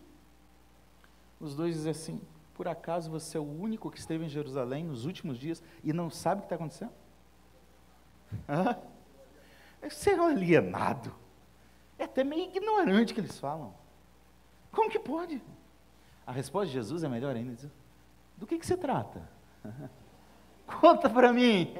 Os 1.39 1.55
dois 1.55 1.75
dizem 1.75 1.91
assim: 1.91 2.21
Por 2.53 2.67
acaso 2.67 3.09
você 3.09 3.37
é 3.37 3.39
o 3.39 3.43
único 3.43 3.91
que 3.91 3.99
esteve 3.99 4.25
em 4.25 4.29
Jerusalém 4.29 4.83
nos 4.83 5.05
últimos 5.05 5.37
dias 5.37 5.61
e 5.83 5.91
não 5.91 6.09
sabe 6.09 6.39
o 6.39 6.41
que 6.41 6.45
está 6.45 6.55
acontecendo? 6.55 6.93
Hã? 8.47 8.77
Você 9.89 10.11
é 10.11 10.21
um 10.21 10.27
alienado. 10.27 11.13
É 11.97 12.05
até 12.05 12.23
meio 12.23 12.43
ignorante 12.43 13.13
que 13.13 13.19
eles 13.19 13.37
falam. 13.39 13.73
Como 14.71 14.89
que 14.89 14.99
pode? 14.99 15.41
A 16.25 16.31
resposta 16.31 16.67
de 16.67 16.73
Jesus 16.73 17.03
é 17.03 17.09
melhor 17.09 17.35
ainda. 17.35 17.53
Diz, 17.53 17.69
Do 18.37 18.47
que, 18.47 18.57
que 18.57 18.65
se 18.65 18.77
trata? 18.77 19.21
Conta 20.79 21.09
para 21.09 21.31
mim. 21.33 21.75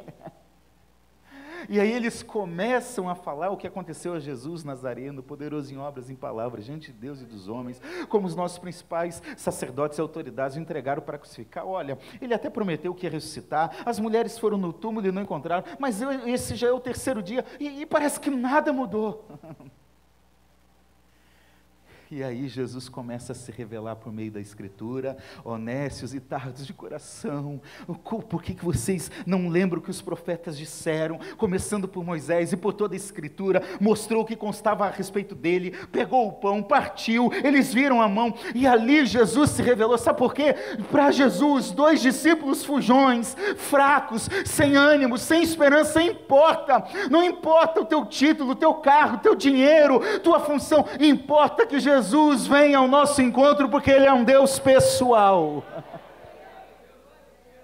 E 1.69 1.79
aí 1.79 1.91
eles 1.91 2.21
começam 2.21 3.07
a 3.07 3.15
falar 3.15 3.49
o 3.49 3.57
que 3.57 3.65
aconteceu 3.65 4.13
a 4.13 4.19
Jesus 4.19 4.63
Nazareno, 4.63 5.23
poderoso 5.23 5.73
em 5.73 5.77
obras 5.77 6.09
e 6.09 6.13
em 6.13 6.15
palavras, 6.15 6.65
diante 6.65 6.91
de 6.91 6.97
Deus 6.97 7.21
e 7.21 7.25
dos 7.25 7.47
homens, 7.47 7.81
como 8.09 8.27
os 8.27 8.35
nossos 8.35 8.59
principais 8.59 9.21
sacerdotes 9.37 9.97
e 9.97 10.01
autoridades 10.01 10.57
o 10.57 10.59
entregaram 10.59 11.01
para 11.01 11.17
crucificar. 11.17 11.65
Olha, 11.65 11.97
ele 12.21 12.33
até 12.33 12.49
prometeu 12.49 12.93
que 12.93 13.05
ia 13.05 13.09
ressuscitar, 13.09 13.77
as 13.85 13.99
mulheres 13.99 14.37
foram 14.37 14.57
no 14.57 14.73
túmulo 14.73 15.07
e 15.07 15.11
não 15.11 15.21
encontraram, 15.21 15.63
mas 15.79 16.01
esse 16.01 16.55
já 16.55 16.67
é 16.67 16.71
o 16.71 16.79
terceiro 16.79 17.23
dia 17.23 17.45
e, 17.59 17.81
e 17.81 17.85
parece 17.85 18.19
que 18.19 18.29
nada 18.29 18.73
mudou. 18.73 19.25
E 22.15 22.23
aí 22.23 22.47
Jesus 22.47 22.87
começa 22.87 23.31
a 23.31 23.35
se 23.35 23.51
revelar 23.51 23.95
por 23.95 24.13
meio 24.13 24.31
da 24.31 24.39
Escritura, 24.39 25.17
honestos 25.43 26.13
e 26.13 26.19
tardos 26.19 26.63
de 26.63 26.71
coração. 26.71 27.59
Por 28.29 28.43
que, 28.43 28.53
vocês 28.63 29.09
não 29.25 29.49
lembram 29.49 29.79
o 29.79 29.83
que 29.83 29.89
os 29.89 29.99
profetas 29.99 30.55
disseram, 30.55 31.17
começando 31.37 31.87
por 31.87 32.05
Moisés 32.05 32.53
e 32.53 32.57
por 32.57 32.71
toda 32.71 32.93
a 32.93 32.97
Escritura, 32.97 33.63
mostrou 33.81 34.21
o 34.21 34.25
que 34.25 34.35
constava 34.35 34.85
a 34.85 34.91
respeito 34.91 35.33
dele, 35.33 35.71
pegou 35.91 36.27
o 36.27 36.33
pão, 36.33 36.61
partiu, 36.61 37.31
eles 37.43 37.73
viram 37.73 37.99
a 37.99 38.07
mão, 38.07 38.35
e 38.53 38.67
ali 38.67 39.07
Jesus 39.07 39.49
se 39.49 39.63
revelou. 39.63 39.97
Sabe 39.97 40.19
por 40.19 40.35
quê? 40.35 40.53
Para 40.91 41.09
Jesus, 41.09 41.71
dois 41.71 41.99
discípulos 41.99 42.63
fujões, 42.63 43.35
fracos, 43.57 44.29
sem 44.45 44.75
ânimo, 44.75 45.17
sem 45.17 45.41
esperança, 45.41 45.99
importa, 45.99 46.83
não 47.09 47.23
importa 47.23 47.81
o 47.81 47.85
teu 47.85 48.05
título, 48.05 48.51
o 48.51 48.55
teu 48.55 48.75
carro, 48.75 49.15
o 49.15 49.19
teu 49.19 49.33
dinheiro, 49.33 49.99
tua 50.19 50.39
função, 50.39 50.85
importa 50.99 51.65
que 51.65 51.79
Jesus 51.79 52.02
Jesus 52.03 52.45
vem 52.45 52.75
ao 52.75 52.87
nosso 52.87 53.21
encontro 53.21 53.69
porque 53.69 53.89
Ele 53.89 54.05
é 54.05 54.13
um 54.13 54.23
Deus 54.23 54.59
pessoal. 54.59 55.63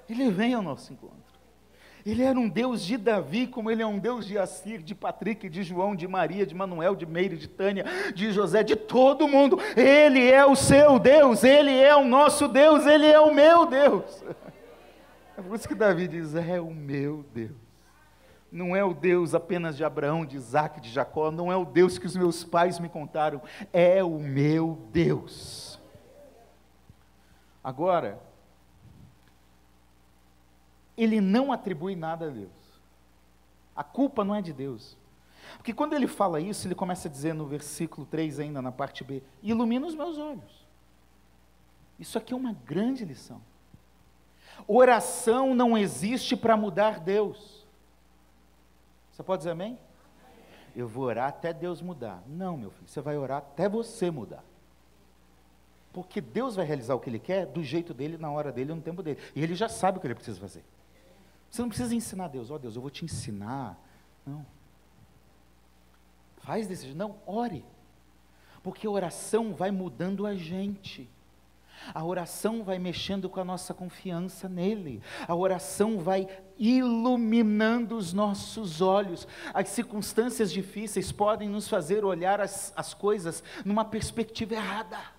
Ele 0.09 0.31
vem 0.31 0.53
ao 0.53 0.61
nosso 0.61 0.91
encontro. 0.93 1.17
Ele 2.05 2.23
era 2.23 2.39
um 2.39 2.47
Deus 2.47 2.83
de 2.83 2.97
Davi, 2.97 3.45
como 3.45 3.69
ele 3.69 3.83
é 3.83 3.85
um 3.85 3.99
Deus 3.99 4.25
de 4.25 4.37
Assir, 4.37 4.81
de 4.81 4.95
Patrick, 4.95 5.47
de 5.49 5.61
João, 5.61 5.95
de 5.95 6.07
Maria, 6.07 6.45
de 6.45 6.55
Manuel, 6.55 6.95
de 6.95 7.05
Meire, 7.05 7.35
de 7.37 7.47
Tânia, 7.47 7.85
de 8.15 8.31
José, 8.31 8.63
de 8.63 8.75
todo 8.75 9.27
mundo. 9.27 9.59
Ele 9.75 10.31
é 10.31 10.43
o 10.43 10.55
seu 10.55 10.97
Deus, 10.97 11.43
ele 11.43 11.77
é 11.77 11.93
o 11.95 12.05
nosso 12.05 12.47
Deus, 12.47 12.87
ele 12.87 13.05
é 13.05 13.19
o 13.19 13.33
meu 13.33 13.65
Deus. 13.67 14.23
É 15.37 15.41
por 15.41 15.55
isso 15.55 15.67
que 15.67 15.75
Davi 15.75 16.07
diz: 16.07 16.33
é 16.33 16.59
o 16.59 16.73
meu 16.73 17.23
Deus 17.33 17.68
não 18.51 18.75
é 18.75 18.83
o 18.83 18.93
Deus 18.93 19.35
apenas 19.35 19.77
de 19.77 19.83
Abraão, 19.83 20.25
de 20.25 20.35
Isaac, 20.35 20.81
de 20.81 20.89
Jacó, 20.89 21.31
não 21.31 21.51
é 21.51 21.55
o 21.55 21.65
Deus 21.65 21.97
que 21.97 22.05
os 22.05 22.15
meus 22.15 22.43
pais 22.43 22.79
me 22.79 22.89
contaram, 22.89 23.41
é 23.71 24.03
o 24.03 24.17
meu 24.19 24.87
Deus. 24.91 25.79
Agora, 27.63 28.19
ele 30.97 31.21
não 31.21 31.51
atribui 31.51 31.95
nada 31.95 32.27
a 32.27 32.29
Deus. 32.29 32.49
A 33.75 33.83
culpa 33.83 34.23
não 34.23 34.35
é 34.35 34.41
de 34.41 34.51
Deus. 34.51 34.97
Porque 35.57 35.73
quando 35.73 35.93
ele 35.93 36.07
fala 36.07 36.39
isso, 36.39 36.67
ele 36.67 36.75
começa 36.75 37.07
a 37.07 37.11
dizer 37.11 37.33
no 37.33 37.45
versículo 37.45 38.05
3, 38.05 38.39
ainda 38.39 38.61
na 38.61 38.71
parte 38.71 39.03
B: 39.03 39.23
ilumina 39.41 39.87
os 39.87 39.95
meus 39.95 40.17
olhos. 40.17 40.67
Isso 41.97 42.17
aqui 42.17 42.33
é 42.33 42.37
uma 42.37 42.53
grande 42.65 43.05
lição. 43.05 43.41
Oração 44.67 45.53
não 45.53 45.77
existe 45.77 46.35
para 46.35 46.57
mudar 46.57 46.99
Deus. 46.99 47.58
Você 49.19 49.23
pode 49.23 49.39
dizer 49.41 49.51
amém? 49.51 49.77
Eu 50.73 50.87
vou 50.87 51.03
orar 51.03 51.27
até 51.27 51.51
Deus 51.51 51.81
mudar. 51.81 52.23
Não, 52.25 52.55
meu 52.55 52.71
filho, 52.71 52.87
você 52.87 53.01
vai 53.01 53.17
orar 53.17 53.39
até 53.39 53.67
você 53.67 54.09
mudar. 54.09 54.45
Porque 55.91 56.21
Deus 56.21 56.55
vai 56.55 56.65
realizar 56.65 56.95
o 56.95 57.01
que 57.01 57.09
Ele 57.09 57.19
quer 57.19 57.45
do 57.45 57.61
jeito 57.61 57.93
dele, 57.93 58.17
na 58.17 58.31
hora 58.31 58.49
dele, 58.49 58.73
no 58.73 58.81
tempo 58.81 59.03
dele. 59.03 59.19
E 59.35 59.43
Ele 59.43 59.55
já 59.55 59.67
sabe 59.67 59.97
o 59.97 60.01
que 60.01 60.07
Ele 60.07 60.15
precisa 60.15 60.39
fazer. 60.39 60.63
Você 61.51 61.61
não 61.61 61.67
precisa 61.67 61.93
ensinar 61.93 62.29
Deus, 62.29 62.49
ó 62.49 62.55
oh, 62.55 62.59
Deus, 62.59 62.77
eu 62.77 62.81
vou 62.81 62.89
te 62.89 63.03
ensinar. 63.03 63.77
Não. 64.25 64.45
Faz 66.37 66.65
desse 66.65 66.83
jeito. 66.83 66.97
Não, 66.97 67.17
ore. 67.25 67.65
Porque 68.63 68.87
oração 68.87 69.53
vai 69.53 69.69
mudando 69.69 70.25
a 70.25 70.33
gente. 70.33 71.09
A 71.93 72.03
oração 72.03 72.63
vai 72.63 72.79
mexendo 72.79 73.29
com 73.29 73.39
a 73.39 73.45
nossa 73.45 73.73
confiança 73.73 74.47
nele. 74.47 75.01
A 75.27 75.35
oração 75.35 75.99
vai 75.99 76.27
iluminando 76.57 77.95
os 77.95 78.13
nossos 78.13 78.81
olhos. 78.81 79.27
As 79.53 79.69
circunstâncias 79.69 80.51
difíceis 80.51 81.11
podem 81.11 81.49
nos 81.49 81.67
fazer 81.67 82.03
olhar 82.03 82.41
as, 82.41 82.73
as 82.75 82.93
coisas 82.93 83.43
numa 83.63 83.85
perspectiva 83.85 84.55
errada 84.55 85.18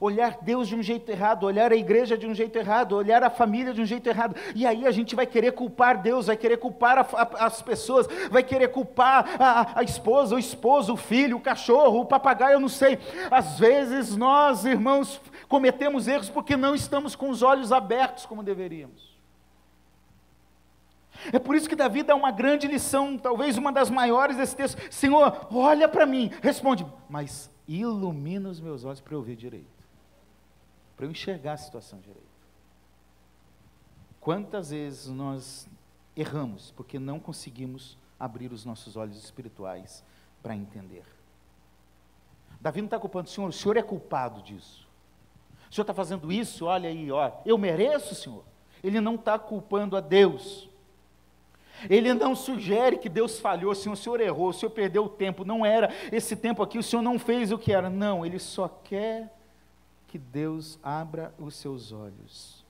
olhar 0.00 0.38
Deus 0.42 0.68
de 0.68 0.74
um 0.74 0.82
jeito 0.82 1.10
errado, 1.10 1.44
olhar 1.44 1.72
a 1.72 1.76
igreja 1.76 2.16
de 2.16 2.26
um 2.26 2.34
jeito 2.34 2.56
errado, 2.56 2.96
olhar 2.96 3.22
a 3.22 3.30
família 3.30 3.72
de 3.72 3.80
um 3.80 3.86
jeito 3.86 4.08
errado. 4.08 4.36
E 4.54 4.66
aí 4.66 4.86
a 4.86 4.90
gente 4.90 5.14
vai 5.14 5.26
querer 5.26 5.52
culpar 5.52 6.00
Deus, 6.00 6.26
vai 6.26 6.36
querer 6.36 6.58
culpar 6.58 6.98
a, 6.98 7.06
a, 7.22 7.46
as 7.46 7.62
pessoas, 7.62 8.06
vai 8.30 8.42
querer 8.42 8.68
culpar 8.68 9.28
a, 9.38 9.80
a 9.80 9.82
esposa, 9.82 10.34
o 10.34 10.38
esposo, 10.38 10.92
o 10.92 10.96
filho, 10.96 11.36
o 11.36 11.40
cachorro, 11.40 12.00
o 12.00 12.06
papagaio, 12.06 12.54
eu 12.54 12.60
não 12.60 12.68
sei. 12.68 12.98
Às 13.30 13.58
vezes 13.58 14.16
nós, 14.16 14.64
irmãos, 14.64 15.20
cometemos 15.48 16.06
erros 16.06 16.28
porque 16.28 16.56
não 16.56 16.74
estamos 16.74 17.16
com 17.16 17.28
os 17.30 17.42
olhos 17.42 17.72
abertos 17.72 18.26
como 18.26 18.42
deveríamos. 18.42 19.08
É 21.32 21.38
por 21.38 21.56
isso 21.56 21.68
que 21.68 21.74
Davi 21.74 22.04
dá 22.04 22.14
uma 22.14 22.30
grande 22.30 22.68
lição, 22.68 23.18
talvez 23.18 23.58
uma 23.58 23.72
das 23.72 23.90
maiores 23.90 24.36
desse 24.36 24.54
texto. 24.54 24.80
Senhor, 24.88 25.48
olha 25.50 25.88
para 25.88 26.06
mim, 26.06 26.30
responde, 26.40 26.86
mas 27.10 27.50
ilumina 27.66 28.48
os 28.48 28.60
meus 28.60 28.84
olhos 28.84 29.00
para 29.00 29.14
eu 29.14 29.20
ver 29.20 29.34
direito 29.34 29.77
para 30.98 31.06
eu 31.06 31.12
enxergar 31.12 31.52
a 31.52 31.56
situação 31.56 32.00
direito. 32.00 32.26
Quantas 34.20 34.70
vezes 34.70 35.06
nós 35.06 35.68
erramos 36.16 36.72
porque 36.72 36.98
não 36.98 37.20
conseguimos 37.20 37.96
abrir 38.18 38.52
os 38.52 38.64
nossos 38.64 38.96
olhos 38.96 39.16
espirituais 39.16 40.04
para 40.42 40.56
entender? 40.56 41.04
Davi 42.60 42.80
não 42.80 42.86
está 42.86 42.98
culpando 42.98 43.28
o 43.28 43.30
Senhor, 43.30 43.48
o 43.48 43.52
Senhor 43.52 43.76
é 43.76 43.82
culpado 43.82 44.42
disso. 44.42 44.88
O 45.70 45.74
Senhor 45.74 45.84
está 45.84 45.94
fazendo 45.94 46.32
isso, 46.32 46.66
olha 46.66 46.88
aí, 46.88 47.12
ó, 47.12 47.30
eu 47.46 47.56
mereço, 47.56 48.16
Senhor. 48.16 48.44
Ele 48.82 49.00
não 49.00 49.14
está 49.14 49.38
culpando 49.38 49.96
a 49.96 50.00
Deus. 50.00 50.68
Ele 51.88 52.12
não 52.12 52.34
sugere 52.34 52.98
que 52.98 53.08
Deus 53.08 53.38
falhou, 53.38 53.72
Senhor, 53.72 53.94
o 53.94 53.96
Senhor 53.96 54.20
errou, 54.20 54.48
o 54.48 54.52
Senhor 54.52 54.72
perdeu 54.72 55.04
o 55.04 55.08
tempo, 55.08 55.44
não 55.44 55.64
era 55.64 55.94
esse 56.10 56.34
tempo 56.34 56.60
aqui, 56.60 56.76
o 56.76 56.82
Senhor 56.82 57.02
não 57.02 57.20
fez 57.20 57.52
o 57.52 57.58
que 57.58 57.72
era. 57.72 57.88
Não, 57.88 58.26
ele 58.26 58.40
só 58.40 58.66
quer 58.66 59.37
que 60.08 60.18
Deus 60.18 60.78
abra 60.82 61.32
os 61.38 61.54
seus 61.54 61.92
olhos. 61.92 62.66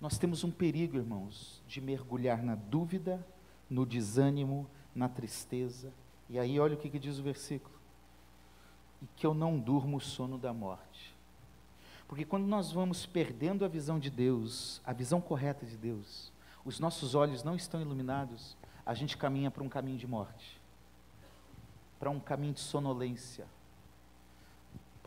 Nós 0.00 0.18
temos 0.18 0.44
um 0.44 0.50
perigo, 0.50 0.96
irmãos, 0.96 1.60
de 1.66 1.80
mergulhar 1.80 2.42
na 2.42 2.54
dúvida, 2.54 3.26
no 3.68 3.84
desânimo, 3.84 4.68
na 4.94 5.08
tristeza. 5.08 5.92
E 6.28 6.38
aí, 6.38 6.60
olha 6.60 6.74
o 6.74 6.78
que, 6.78 6.90
que 6.90 6.98
diz 6.98 7.18
o 7.18 7.22
versículo: 7.22 7.74
e 9.02 9.06
que 9.16 9.26
eu 9.26 9.34
não 9.34 9.58
durmo 9.58 9.96
o 9.96 10.00
sono 10.00 10.38
da 10.38 10.52
morte. 10.52 11.16
Porque 12.06 12.24
quando 12.24 12.46
nós 12.46 12.70
vamos 12.70 13.06
perdendo 13.06 13.64
a 13.64 13.68
visão 13.68 13.98
de 13.98 14.10
Deus, 14.10 14.80
a 14.84 14.92
visão 14.92 15.20
correta 15.20 15.66
de 15.66 15.76
Deus, 15.76 16.32
os 16.64 16.78
nossos 16.78 17.14
olhos 17.14 17.42
não 17.42 17.56
estão 17.56 17.80
iluminados, 17.80 18.56
a 18.84 18.94
gente 18.94 19.16
caminha 19.16 19.50
para 19.50 19.62
um 19.62 19.68
caminho 19.68 19.98
de 19.98 20.06
morte, 20.06 20.60
para 21.98 22.10
um 22.10 22.20
caminho 22.20 22.54
de 22.54 22.60
sonolência, 22.60 23.46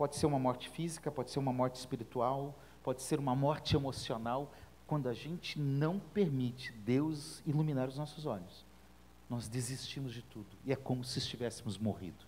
Pode 0.02 0.16
ser 0.16 0.26
uma 0.26 0.36
morte 0.40 0.68
física, 0.68 1.12
pode 1.12 1.30
ser 1.30 1.38
uma 1.38 1.52
morte 1.52 1.76
espiritual, 1.76 2.58
pode 2.82 3.02
ser 3.02 3.20
uma 3.20 3.36
morte 3.36 3.76
emocional, 3.76 4.52
quando 4.84 5.08
a 5.08 5.14
gente 5.14 5.60
não 5.60 6.00
permite 6.00 6.72
Deus 6.72 7.40
iluminar 7.46 7.86
os 7.88 7.98
nossos 7.98 8.26
olhos. 8.26 8.66
Nós 9.30 9.46
desistimos 9.46 10.12
de 10.12 10.20
tudo 10.22 10.48
e 10.64 10.72
é 10.72 10.74
como 10.74 11.04
se 11.04 11.20
estivéssemos 11.20 11.78
morrido. 11.78 12.26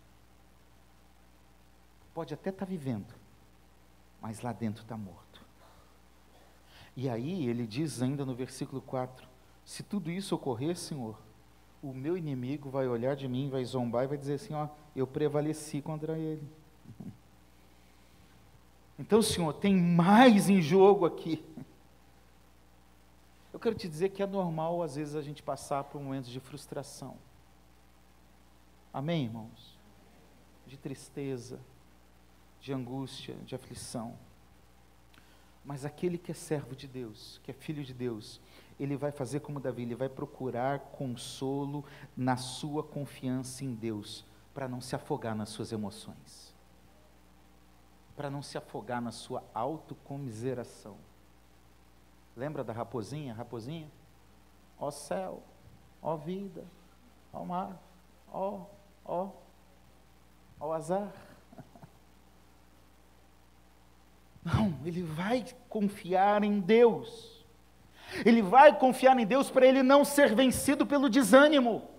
Pode 2.14 2.32
até 2.32 2.50
estar 2.50 2.64
tá 2.64 2.70
vivendo, 2.70 3.12
mas 4.22 4.40
lá 4.40 4.52
dentro 4.52 4.84
está 4.84 4.96
morto. 4.96 5.44
E 6.96 7.08
aí 7.08 7.48
ele 7.48 7.66
diz 7.66 8.00
ainda 8.00 8.24
no 8.24 8.36
versículo 8.36 8.80
4: 8.82 9.26
Se 9.64 9.82
tudo 9.82 10.12
isso 10.12 10.36
ocorrer, 10.36 10.76
Senhor, 10.76 11.18
o 11.82 11.92
meu 11.92 12.16
inimigo 12.16 12.70
vai 12.70 12.86
olhar 12.86 13.16
de 13.16 13.26
mim, 13.26 13.50
vai 13.50 13.64
zombar 13.64 14.04
e 14.04 14.06
vai 14.06 14.16
dizer 14.16 14.34
assim: 14.34 14.54
Ó, 14.54 14.68
eu 14.94 15.08
prevaleci 15.08 15.82
contra 15.82 16.16
ele. 16.16 16.48
Então, 18.98 19.20
Senhor, 19.20 19.52
tem 19.54 19.74
mais 19.76 20.48
em 20.48 20.62
jogo 20.62 21.04
aqui. 21.04 21.44
Eu 23.52 23.58
quero 23.58 23.74
te 23.74 23.88
dizer 23.88 24.10
que 24.10 24.22
é 24.22 24.26
normal, 24.26 24.82
às 24.82 24.96
vezes, 24.96 25.14
a 25.14 25.22
gente 25.22 25.42
passar 25.42 25.84
por 25.84 26.00
momentos 26.00 26.30
de 26.30 26.40
frustração. 26.40 27.16
Amém, 28.92 29.24
irmãos? 29.24 29.76
De 30.66 30.76
tristeza, 30.76 31.58
de 32.60 32.72
angústia, 32.72 33.34
de 33.44 33.54
aflição. 33.54 34.14
Mas 35.64 35.84
aquele 35.84 36.16
que 36.16 36.30
é 36.30 36.34
servo 36.34 36.76
de 36.76 36.86
Deus, 36.86 37.40
que 37.42 37.50
é 37.50 37.54
filho 37.54 37.84
de 37.84 37.92
Deus, 37.92 38.40
ele 38.78 38.96
vai 38.96 39.10
fazer 39.10 39.40
como 39.40 39.60
Davi, 39.60 39.82
ele 39.82 39.94
vai 39.94 40.08
procurar 40.08 40.78
consolo 40.78 41.84
na 42.16 42.36
sua 42.36 42.82
confiança 42.82 43.64
em 43.64 43.74
Deus, 43.74 44.24
para 44.52 44.68
não 44.68 44.80
se 44.80 44.94
afogar 44.94 45.34
nas 45.34 45.48
suas 45.48 45.72
emoções, 45.72 46.53
para 48.16 48.30
não 48.30 48.42
se 48.42 48.56
afogar 48.56 49.00
na 49.00 49.10
sua 49.10 49.42
autocomiseração. 49.52 50.96
Lembra 52.36 52.64
da 52.64 52.72
raposinha? 52.72 53.34
Raposinha? 53.34 53.88
Ó 54.78 54.90
céu, 54.90 55.42
ó 56.02 56.16
vida, 56.16 56.64
ó 57.32 57.44
mar, 57.44 57.80
ó, 58.32 58.62
ó, 59.04 59.28
ó 60.58 60.72
azar. 60.72 61.12
Não, 64.44 64.74
ele 64.84 65.02
vai 65.02 65.44
confiar 65.68 66.42
em 66.42 66.60
Deus. 66.60 67.44
Ele 68.24 68.42
vai 68.42 68.78
confiar 68.78 69.18
em 69.18 69.26
Deus 69.26 69.50
para 69.50 69.66
ele 69.66 69.82
não 69.82 70.04
ser 70.04 70.34
vencido 70.34 70.86
pelo 70.86 71.08
desânimo. 71.08 71.93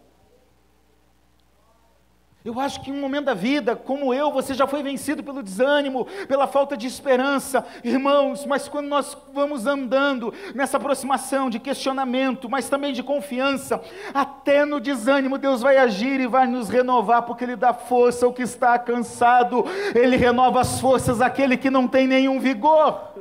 Eu 2.45 2.59
acho 2.59 2.81
que 2.81 2.91
em 2.91 2.93
um 2.93 3.01
momento 3.01 3.25
da 3.25 3.33
vida, 3.33 3.75
como 3.75 4.13
eu, 4.13 4.31
você 4.31 4.53
já 4.53 4.67
foi 4.67 4.83
vencido 4.83 5.23
pelo 5.23 5.41
desânimo, 5.41 6.05
pela 6.27 6.45
falta 6.45 6.77
de 6.77 6.85
esperança, 6.85 7.65
irmãos, 7.83 8.45
mas 8.45 8.67
quando 8.67 8.85
nós 8.85 9.17
vamos 9.33 9.65
andando 9.65 10.31
nessa 10.53 10.77
aproximação 10.77 11.49
de 11.49 11.59
questionamento, 11.59 12.47
mas 12.47 12.69
também 12.69 12.93
de 12.93 13.01
confiança, 13.01 13.81
até 14.13 14.63
no 14.63 14.79
desânimo 14.79 15.39
Deus 15.39 15.63
vai 15.63 15.77
agir 15.77 16.19
e 16.19 16.27
vai 16.27 16.45
nos 16.45 16.69
renovar, 16.69 17.23
porque 17.23 17.43
Ele 17.43 17.55
dá 17.55 17.73
força 17.73 18.27
ao 18.27 18.33
que 18.33 18.43
está 18.43 18.77
cansado, 18.77 19.65
Ele 19.95 20.15
renova 20.15 20.61
as 20.61 20.79
forças 20.79 21.21
àquele 21.21 21.57
que 21.57 21.71
não 21.71 21.87
tem 21.87 22.05
nenhum 22.05 22.39
vigor, 22.39 23.11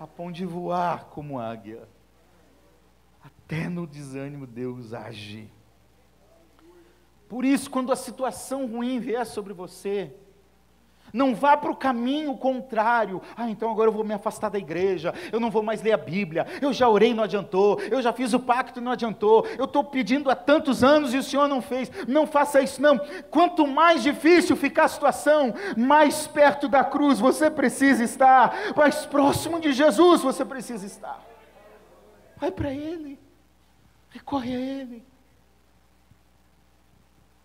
a 0.00 0.06
ponto 0.06 0.32
de 0.32 0.46
voar 0.46 1.04
como 1.10 1.38
águia. 1.38 1.86
Até 3.22 3.68
no 3.68 3.86
desânimo 3.86 4.46
Deus 4.46 4.94
age. 4.94 5.50
Por 7.32 7.46
isso, 7.46 7.70
quando 7.70 7.90
a 7.90 7.96
situação 7.96 8.66
ruim 8.66 9.00
vier 9.00 9.24
sobre 9.24 9.54
você, 9.54 10.12
não 11.14 11.34
vá 11.34 11.56
para 11.56 11.70
o 11.70 11.74
caminho 11.74 12.36
contrário. 12.36 13.22
Ah, 13.34 13.48
então 13.48 13.70
agora 13.70 13.88
eu 13.88 13.92
vou 13.94 14.04
me 14.04 14.12
afastar 14.12 14.50
da 14.50 14.58
igreja, 14.58 15.14
eu 15.32 15.40
não 15.40 15.50
vou 15.50 15.62
mais 15.62 15.80
ler 15.80 15.92
a 15.92 15.96
Bíblia, 15.96 16.46
eu 16.60 16.74
já 16.74 16.86
orei 16.86 17.12
e 17.12 17.14
não 17.14 17.24
adiantou, 17.24 17.80
eu 17.90 18.02
já 18.02 18.12
fiz 18.12 18.34
o 18.34 18.38
pacto 18.38 18.80
e 18.80 18.82
não 18.82 18.92
adiantou, 18.92 19.46
eu 19.56 19.64
estou 19.64 19.82
pedindo 19.82 20.28
há 20.28 20.36
tantos 20.36 20.84
anos 20.84 21.14
e 21.14 21.16
o 21.16 21.22
Senhor 21.22 21.48
não 21.48 21.62
fez. 21.62 21.90
Não 22.06 22.26
faça 22.26 22.60
isso, 22.60 22.82
não. 22.82 23.00
Quanto 23.30 23.66
mais 23.66 24.02
difícil 24.02 24.54
ficar 24.54 24.84
a 24.84 24.88
situação, 24.88 25.54
mais 25.74 26.26
perto 26.26 26.68
da 26.68 26.84
cruz 26.84 27.18
você 27.18 27.50
precisa 27.50 28.04
estar, 28.04 28.74
mais 28.76 29.06
próximo 29.06 29.58
de 29.58 29.72
Jesus 29.72 30.20
você 30.20 30.44
precisa 30.44 30.84
estar. 30.84 31.18
Vai 32.36 32.50
para 32.50 32.74
Ele, 32.74 33.18
recorre 34.10 34.54
a 34.54 34.60
Ele 34.60 35.11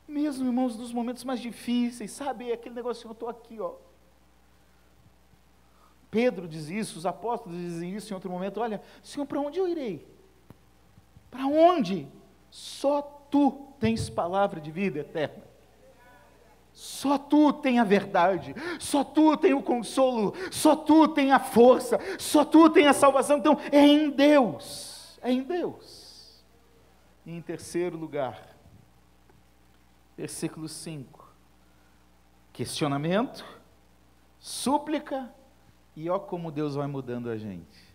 mesmo, 0.07 0.45
irmãos, 0.45 0.77
nos 0.77 0.93
momentos 0.93 1.23
mais 1.23 1.39
difíceis, 1.39 2.11
sabe? 2.11 2.51
Aquele 2.51 2.75
negócio, 2.75 3.07
eu 3.07 3.11
estou 3.11 3.27
aqui, 3.29 3.59
ó. 3.59 3.73
Pedro 6.09 6.47
diz 6.47 6.69
isso, 6.69 6.97
os 6.97 7.05
apóstolos 7.05 7.57
dizem 7.57 7.95
isso 7.95 8.11
em 8.11 8.15
outro 8.15 8.31
momento. 8.31 8.61
Olha, 8.61 8.81
Senhor, 9.03 9.25
para 9.25 9.39
onde 9.39 9.59
eu 9.59 9.67
irei? 9.67 10.07
Para 11.29 11.45
onde? 11.45 12.07
Só 12.49 13.01
tu 13.01 13.67
tens 13.79 14.09
palavra 14.09 14.61
de 14.61 14.71
vida 14.71 14.99
eterna. 14.99 15.45
Só 16.73 17.17
tu 17.17 17.51
tem 17.51 17.79
a 17.79 17.83
verdade, 17.83 18.55
só 18.79 19.03
tu 19.03 19.35
tem 19.35 19.51
o 19.51 19.63
consolo, 19.63 20.35
só 20.51 20.75
tu 20.75 21.07
tem 21.07 21.31
a 21.31 21.39
força, 21.39 21.99
só 22.19 22.45
tu 22.45 22.69
tem 22.69 22.87
a 22.87 22.93
salvação. 22.93 23.39
Então 23.39 23.57
é 23.71 23.79
em 23.79 24.11
Deus, 24.11 25.19
é 25.23 25.31
em 25.31 25.41
Deus. 25.41 26.45
E 27.25 27.31
em 27.31 27.41
terceiro 27.41 27.97
lugar, 27.97 28.46
versículo 30.17 30.67
5. 30.67 31.31
Questionamento, 32.51 33.45
súplica, 34.39 35.31
e 35.95 36.09
ó 36.09 36.19
como 36.19 36.51
Deus 36.51 36.75
vai 36.75 36.87
mudando 36.87 37.29
a 37.29 37.37
gente. 37.37 37.87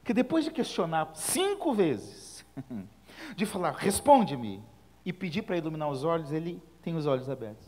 Porque 0.00 0.14
depois 0.14 0.44
de 0.44 0.50
questionar 0.50 1.12
cinco 1.14 1.72
vezes, 1.72 2.44
de 3.36 3.46
falar, 3.46 3.72
responde-me, 3.72 4.62
e 5.04 5.12
pedir 5.12 5.42
para 5.42 5.56
iluminar 5.56 5.88
os 5.88 6.04
olhos, 6.04 6.32
ele 6.32 6.62
tem 6.80 6.94
os 6.94 7.06
olhos 7.06 7.28
abertos. 7.28 7.66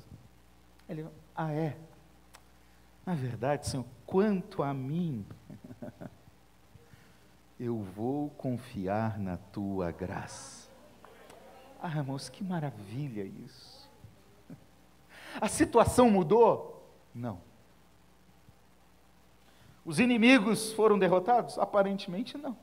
Ele, 0.89 1.07
ah, 1.35 1.53
é? 1.53 1.77
Na 3.05 3.15
verdade, 3.15 3.67
Senhor, 3.67 3.85
quanto 4.07 4.63
a 4.63 4.73
mim, 4.73 5.27
eu 7.59 7.79
vou 7.83 8.31
confiar 8.31 9.19
na 9.19 9.37
tua 9.37 9.91
graça. 9.91 10.64
Ah, 11.87 11.99
irmãos, 11.99 12.31
que 12.31 12.43
maravilha 12.43 13.25
isso. 13.45 13.91
A 15.39 15.49
situação 15.49 16.09
mudou? 16.09 16.83
Não. 17.15 17.43
Os 19.85 19.99
inimigos 19.99 20.73
foram 20.73 20.99
derrotados? 20.99 21.59
Aparentemente 21.59 22.39
não. 22.39 22.57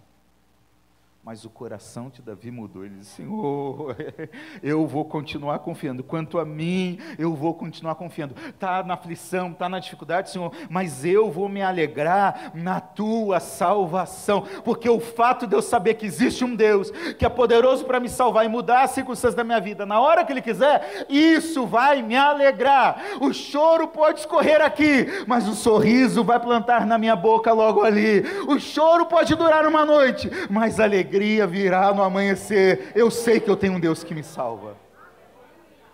Mas 1.24 1.46
o 1.46 1.52
coração 1.52 2.10
de 2.10 2.20
Davi 2.20 2.50
mudou. 2.50 2.84
Ele 2.84 2.96
disse: 2.96 3.18
Senhor, 3.18 3.96
eu 4.64 4.88
vou 4.88 5.06
continuar 5.06 5.60
confiando. 5.60 6.04
Quanto 6.04 6.40
a 6.40 6.46
mim, 6.46 6.98
eu 7.20 7.36
vou 7.36 7.54
continuar 7.54 7.94
confiando. 7.94 8.34
Está 8.50 8.82
na 8.82 8.96
aflição, 8.96 9.52
está 9.52 9.70
na 9.70 9.78
dificuldade, 9.78 10.32
Senhor, 10.32 10.52
mas 10.68 11.06
eu 11.06 11.30
vou 11.30 11.48
me 11.48 11.62
alegrar 11.62 12.52
na 12.56 12.80
tua 12.80 13.40
salvação. 13.40 14.44
Porque 14.64 14.90
o 14.90 15.00
fato 15.00 15.46
de 15.46 15.56
eu 15.56 15.62
saber 15.62 15.94
que 15.94 16.08
existe 16.08 16.44
um 16.44 16.56
Deus 16.56 16.90
que 17.20 17.24
é 17.24 17.30
poderoso 17.30 17.86
para 17.86 18.00
me 18.00 18.10
salvar 18.10 18.44
e 18.44 18.50
mudar 18.50 18.82
as 18.82 18.92
circunstâncias 18.92 19.36
da 19.36 19.44
minha 19.44 19.62
vida 19.62 19.86
na 19.86 20.00
hora 20.00 20.26
que 20.26 20.34
Ele 20.34 20.42
quiser, 20.42 21.06
isso 21.08 21.68
vai 21.68 22.02
me 22.02 22.16
alegrar. 22.16 23.00
O 23.20 23.32
choro 23.32 23.88
pode 23.88 24.22
escorrer 24.22 24.60
aqui, 24.60 25.06
mas 25.28 25.48
o 25.48 25.54
sorriso 25.54 26.24
vai 26.24 26.40
plantar 26.40 26.88
na 26.88 26.98
minha 26.98 27.16
boca 27.16 27.54
logo 27.54 27.84
ali. 27.84 28.24
O 28.48 28.60
choro 28.60 29.06
pode 29.06 29.36
durar 29.36 29.68
uma 29.68 29.86
noite, 29.86 30.28
mas 30.50 30.80
a 30.80 30.86
alegria 30.86 31.11
alegria 31.12 31.46
virá 31.46 31.94
no 31.94 32.02
amanhecer. 32.02 32.94
Eu 32.96 33.12
sei 33.12 33.40
que 33.40 33.50
eu 33.50 33.58
tenho 33.58 33.74
um 33.74 33.80
Deus 33.80 34.04
que 34.04 34.16
me 34.16 34.24
salva. 34.24 34.78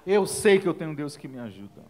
Eu 0.05 0.25
sei 0.27 0.59
que 0.59 0.67
eu 0.67 0.73
tenho 0.73 0.91
um 0.91 0.95
Deus 0.95 1.17
que 1.17 1.27
me 1.27 1.39
ajuda. 1.39 1.83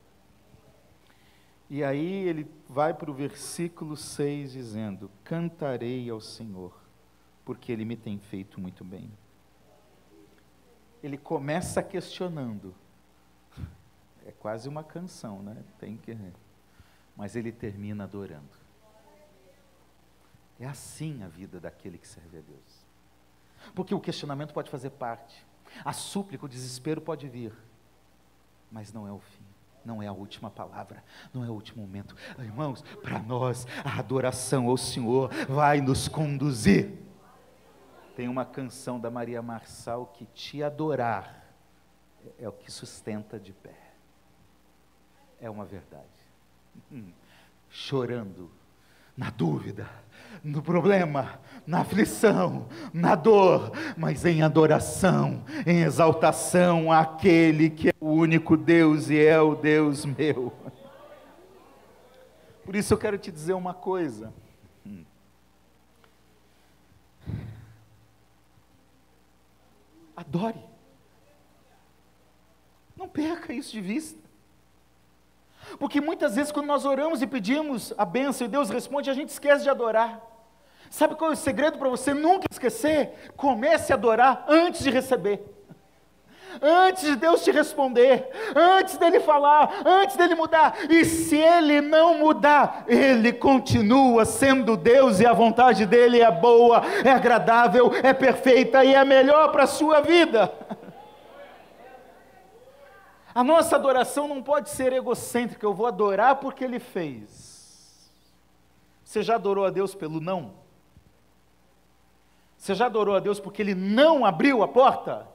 E 1.69 1.83
aí 1.83 2.27
ele 2.27 2.49
vai 2.69 2.93
para 2.93 3.11
o 3.11 3.13
versículo 3.13 3.97
6 3.97 4.53
dizendo: 4.53 5.11
Cantarei 5.25 6.09
ao 6.09 6.21
Senhor, 6.21 6.73
porque 7.43 7.71
ele 7.71 7.83
me 7.83 7.97
tem 7.97 8.17
feito 8.17 8.61
muito 8.61 8.85
bem. 8.85 9.11
Ele 11.03 11.17
começa 11.17 11.83
questionando. 11.83 12.73
É 14.25 14.31
quase 14.31 14.67
uma 14.67 14.83
canção, 14.83 15.41
né? 15.41 15.57
Tem 15.79 15.97
que. 15.97 16.15
Mas 17.15 17.35
ele 17.35 17.51
termina 17.51 18.05
adorando. 18.05 18.57
É 20.59 20.65
assim 20.65 21.21
a 21.23 21.27
vida 21.27 21.59
daquele 21.59 21.97
que 21.97 22.07
serve 22.07 22.39
a 22.39 22.41
Deus. 22.41 22.66
Porque 23.73 23.93
o 23.93 23.99
questionamento 23.99 24.53
pode 24.53 24.69
fazer 24.69 24.91
parte, 24.91 25.45
a 25.83 25.93
súplica, 25.93 26.45
o 26.45 26.49
desespero 26.49 27.01
pode 27.01 27.27
vir, 27.27 27.53
mas 28.71 28.91
não 28.91 29.07
é 29.07 29.11
o 29.11 29.19
fim. 29.19 29.45
Não 29.85 30.03
é 30.03 30.07
a 30.07 30.11
última 30.11 30.49
palavra, 30.49 31.01
não 31.33 31.45
é 31.45 31.49
o 31.49 31.53
último 31.53 31.81
momento. 31.81 32.13
Irmãos, 32.39 32.81
para 33.01 33.19
nós, 33.19 33.65
a 33.85 33.99
adoração 33.99 34.67
ao 34.67 34.75
Senhor 34.75 35.29
vai 35.47 35.79
nos 35.79 36.09
conduzir. 36.09 36.91
Tem 38.13 38.27
uma 38.27 38.43
canção 38.43 38.99
da 38.99 39.09
Maria 39.09 39.41
Marçal 39.41 40.07
que 40.07 40.25
te 40.25 40.61
adorar 40.61 41.47
é 42.37 42.47
o 42.47 42.51
que 42.51 42.71
sustenta 42.71 43.39
de 43.39 43.53
pé. 43.53 43.75
é 45.39 45.49
uma 45.49 45.65
verdade. 45.65 46.05
Hum, 46.91 47.11
chorando, 47.69 48.51
na 49.17 49.31
dúvida, 49.31 49.89
no 50.43 50.61
problema, 50.61 51.39
na 51.65 51.81
aflição, 51.81 52.69
na 52.93 53.15
dor, 53.15 53.71
mas 53.97 54.23
em 54.23 54.43
adoração, 54.43 55.43
em 55.65 55.81
exaltação 55.81 56.91
àquele 56.91 57.69
que 57.69 57.89
é 57.89 57.93
o 57.99 58.11
único 58.11 58.55
Deus 58.55 59.09
e 59.09 59.17
é 59.17 59.41
o 59.41 59.55
Deus 59.55 60.05
meu. 60.05 60.53
Por 62.63 62.75
isso 62.75 62.93
eu 62.93 62.97
quero 62.97 63.17
te 63.17 63.31
dizer 63.31 63.53
uma 63.53 63.73
coisa. 63.73 64.31
Adore. 70.15 70.59
Não 72.95 73.07
perca 73.07 73.53
isso 73.53 73.71
de 73.71 73.81
vista. 73.81 74.26
Porque 75.79 76.01
muitas 76.01 76.35
vezes, 76.35 76.51
quando 76.51 76.67
nós 76.67 76.85
oramos 76.85 77.21
e 77.21 77.27
pedimos 77.27 77.93
a 77.97 78.05
bênção 78.05 78.45
e 78.45 78.49
Deus 78.49 78.69
responde, 78.69 79.09
a 79.09 79.13
gente 79.13 79.29
esquece 79.29 79.63
de 79.63 79.69
adorar. 79.69 80.21
Sabe 80.89 81.15
qual 81.15 81.31
é 81.31 81.33
o 81.33 81.37
segredo 81.37 81.77
para 81.77 81.89
você 81.89 82.13
nunca 82.13 82.45
esquecer? 82.49 83.31
Comece 83.35 83.91
a 83.91 83.95
adorar 83.95 84.45
antes 84.47 84.83
de 84.83 84.89
receber. 84.89 85.57
Antes 86.61 87.03
de 87.03 87.15
Deus 87.15 87.43
te 87.43 87.51
responder, 87.51 88.29
antes 88.55 88.97
dele 88.97 89.19
falar, 89.19 89.81
antes 89.85 90.15
dele 90.15 90.33
mudar. 90.33 90.75
E 90.89 91.05
se 91.05 91.37
ele 91.37 91.81
não 91.81 92.17
mudar, 92.17 92.83
ele 92.87 93.31
continua 93.31 94.25
sendo 94.25 94.75
Deus 94.75 95.19
e 95.19 95.25
a 95.25 95.33
vontade 95.33 95.85
dele 95.85 96.19
é 96.21 96.31
boa, 96.31 96.81
é 97.03 97.11
agradável, 97.11 97.91
é 98.01 98.11
perfeita 98.11 98.83
e 98.83 98.95
é 98.95 99.05
melhor 99.05 99.51
para 99.51 99.63
a 99.63 99.67
sua 99.67 100.01
vida. 100.01 100.51
A 103.37 103.43
nossa 103.43 103.75
adoração 103.75 104.27
não 104.27 104.41
pode 104.41 104.67
ser 104.71 104.91
egocêntrica, 104.91 105.63
eu 105.63 105.71
vou 105.71 105.85
adorar 105.85 106.37
porque 106.37 106.63
Ele 106.63 106.79
fez. 106.79 108.11
Você 109.03 109.21
já 109.21 109.35
adorou 109.35 109.63
a 109.63 109.69
Deus 109.69 109.93
pelo 109.93 110.19
não? 110.19 110.55
Você 112.57 112.73
já 112.73 112.87
adorou 112.87 113.15
a 113.15 113.19
Deus 113.19 113.39
porque 113.39 113.61
Ele 113.61 113.75
não 113.75 114.25
abriu 114.25 114.63
a 114.63 114.67
porta? 114.67 115.27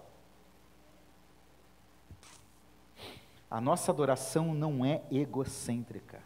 A 3.48 3.60
nossa 3.60 3.92
adoração 3.92 4.52
não 4.52 4.84
é 4.84 5.02
egocêntrica. 5.08 6.20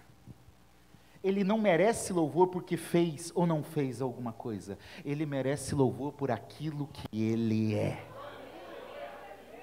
Ele 1.23 1.45
não 1.45 1.59
merece 1.59 2.11
louvor 2.11 2.47
porque 2.47 2.79
fez 2.79 3.31
ou 3.35 3.47
não 3.47 3.63
fez 3.63 4.01
alguma 4.01 4.33
coisa. 4.33 4.79
Ele 5.05 5.27
merece 5.27 5.75
louvor 5.75 6.13
por 6.13 6.31
aquilo 6.31 6.89
que 6.91 7.23
Ele 7.23 7.75
é. 7.75 8.03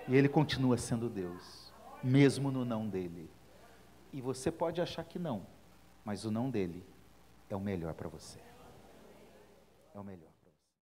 E 0.08 0.16
Ele 0.16 0.30
continua 0.30 0.78
sendo 0.78 1.10
Deus 1.10 1.63
mesmo 2.04 2.52
no 2.52 2.66
não 2.66 2.88
dele. 2.88 3.30
E 4.12 4.22
você 4.22 4.52
pode 4.52 4.82
achar 4.82 5.04
que 5.04 5.18
não, 5.18 5.46
mas 6.04 6.26
o 6.26 6.32
não 6.32 6.50
dele 6.50 6.84
é 7.50 7.56
o 7.56 7.60
melhor 7.60 7.94
para 7.94 8.10
você. 8.10 8.40
É 9.96 10.00
o 10.00 10.04
melhor. 10.04 10.33